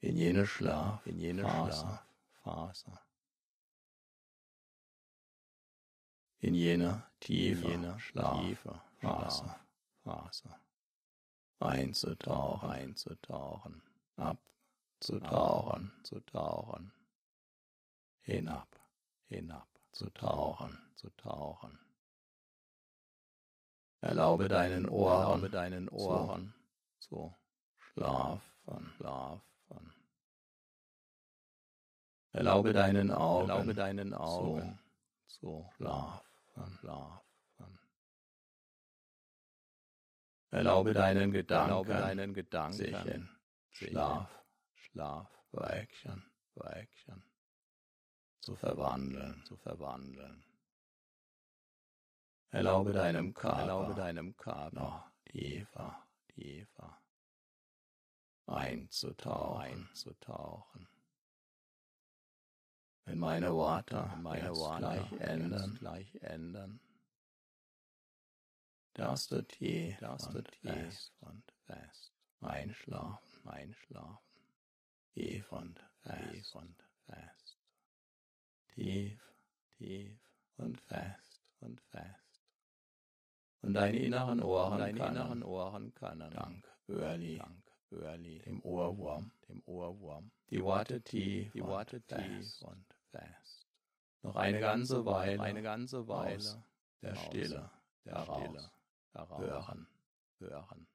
In 0.00 0.16
jene 0.18 0.46
Schlaf, 0.46 1.06
in 1.06 1.18
jene 1.18 1.42
Phase, 1.42 2.00
Phase. 2.42 2.98
In 6.40 6.54
jene 6.54 7.04
tiefe, 7.20 7.68
jene 7.68 7.98
Schlaf, 8.00 8.66
Phase, 9.00 9.54
Phase. 10.02 10.56
Einzutauchen, 11.60 12.68
einzutauchen, 12.68 13.82
abzutauchen, 14.16 15.92
zu 16.02 16.20
tauchen. 16.20 16.92
Hinab, 18.20 18.68
hinab, 19.28 19.68
zu 19.92 20.10
tauchen, 20.10 20.78
zu 20.96 21.08
tauchen. 21.16 21.78
Erlaube 24.02 24.48
deinen 24.48 24.88
Ohren, 24.88 25.22
erlaube 25.22 25.48
deinen 25.48 25.88
Ohren 25.88 26.54
zu 26.98 27.32
schlafen, 27.78 28.92
schlafen. 28.96 29.94
Erlaube 32.32 32.72
deinen 32.72 33.12
Augen, 33.12 33.48
erlaube 33.50 33.74
deinen 33.74 34.12
Augen 34.14 34.78
zu 35.26 35.70
schlafen, 35.76 36.78
schlafen. 36.80 37.78
Erlaube 40.50 40.94
deinen 40.94 41.30
Gedanken, 41.30 41.70
erlaube 41.70 41.92
deinen 41.94 42.34
Gedanken 42.34 42.76
sich 42.76 43.06
in 43.06 43.28
Schlaf, 43.70 44.28
Schlaf, 44.74 45.30
Action, 45.52 46.24
Action 46.56 47.22
zu 48.40 48.56
verwandeln, 48.56 49.44
zu 49.46 49.56
verwandeln. 49.56 50.44
Erlaube 52.52 52.92
deinem 52.92 53.34
Körper, 53.34 53.60
erlaube 53.60 53.94
deinem 53.94 54.36
Körper 54.36 54.70
noch 54.74 55.10
tiefer, 55.24 56.06
tiefer 56.28 56.98
einzutauchen, 58.46 59.88
einzutauchen. 59.88 60.88
Wenn 63.04 63.18
meine 63.18 63.52
Worte, 63.52 64.08
wenn 64.12 64.22
meine 64.22 64.54
Worte 64.54 64.80
gleich 64.80 65.12
ändern, 65.20 65.76
gleich 65.78 66.14
ändern, 66.22 66.80
Darfst 68.94 69.32
du 69.32 69.42
tief, 69.42 69.98
darfst 70.00 70.34
du 70.34 70.42
tief 70.42 71.10
und 71.20 71.50
fest 71.64 72.12
einschlafen, 72.42 73.48
einschlafen. 73.48 74.18
Tief 75.14 75.50
und 75.50 75.80
fest 76.02 76.54
und 76.54 76.76
fest. 77.06 77.58
Tief, 78.74 79.20
tief 79.78 80.18
und 80.58 80.80
fest 80.80 81.40
und 81.60 81.80
fest. 81.80 82.21
Und 83.62 83.74
deine 83.74 83.98
inneren 83.98 84.42
Ohren, 84.42 84.78
deine 84.78 84.98
können, 84.98 85.16
inneren 85.16 85.42
Ohren 85.42 85.94
können, 85.94 86.30
dank 86.32 86.68
Early, 86.88 87.38
dank 87.38 87.72
Early, 87.92 88.40
dem 88.40 88.60
Ohrwurm, 88.62 89.30
dem 89.48 89.62
Ohrwurm, 89.66 90.32
die 90.50 90.62
Worte 90.62 91.00
tief, 91.00 91.52
die 91.52 91.62
Worte 91.62 92.02
tief 92.02 92.62
und 92.62 92.84
fest. 93.10 93.68
Noch 94.22 94.36
eine 94.36 94.60
ganze 94.60 95.04
Weile, 95.04 95.40
eine 95.40 95.62
ganze 95.62 96.08
Weile 96.08 96.64
der 97.02 97.14
Stille, 97.14 97.70
der 98.04 98.24
Stille. 98.24 98.70
Heraus, 99.12 99.40
hören, 99.40 99.86
hören. 100.38 100.88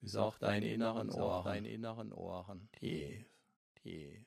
Bis 0.00 0.16
auch 0.16 0.36
deine 0.38 0.68
inneren 0.68 1.10
Ohren, 1.10 1.44
deine 1.44 1.68
inneren 1.68 2.12
Ohren. 2.12 2.68
Tief, 2.72 3.24
tief. 3.76 4.26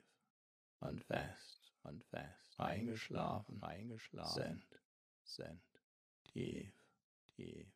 Und 0.80 1.04
fest. 1.04 1.72
Und 1.82 2.02
fest. 2.04 2.58
Eingeschlafen, 2.58 3.62
eingeschlafen. 3.62 4.42
Sind, 4.42 4.80
sind. 5.24 5.62
Tief, 6.24 6.72
tief 7.36 7.68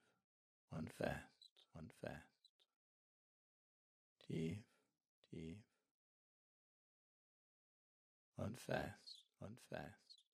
und 0.70 0.90
fest 0.90 1.66
und 1.74 1.92
fest. 1.94 2.52
Tief, 4.18 4.64
tief 5.28 5.62
und 8.36 8.58
fest 8.60 9.26
und 9.38 9.60
fest. 9.60 10.24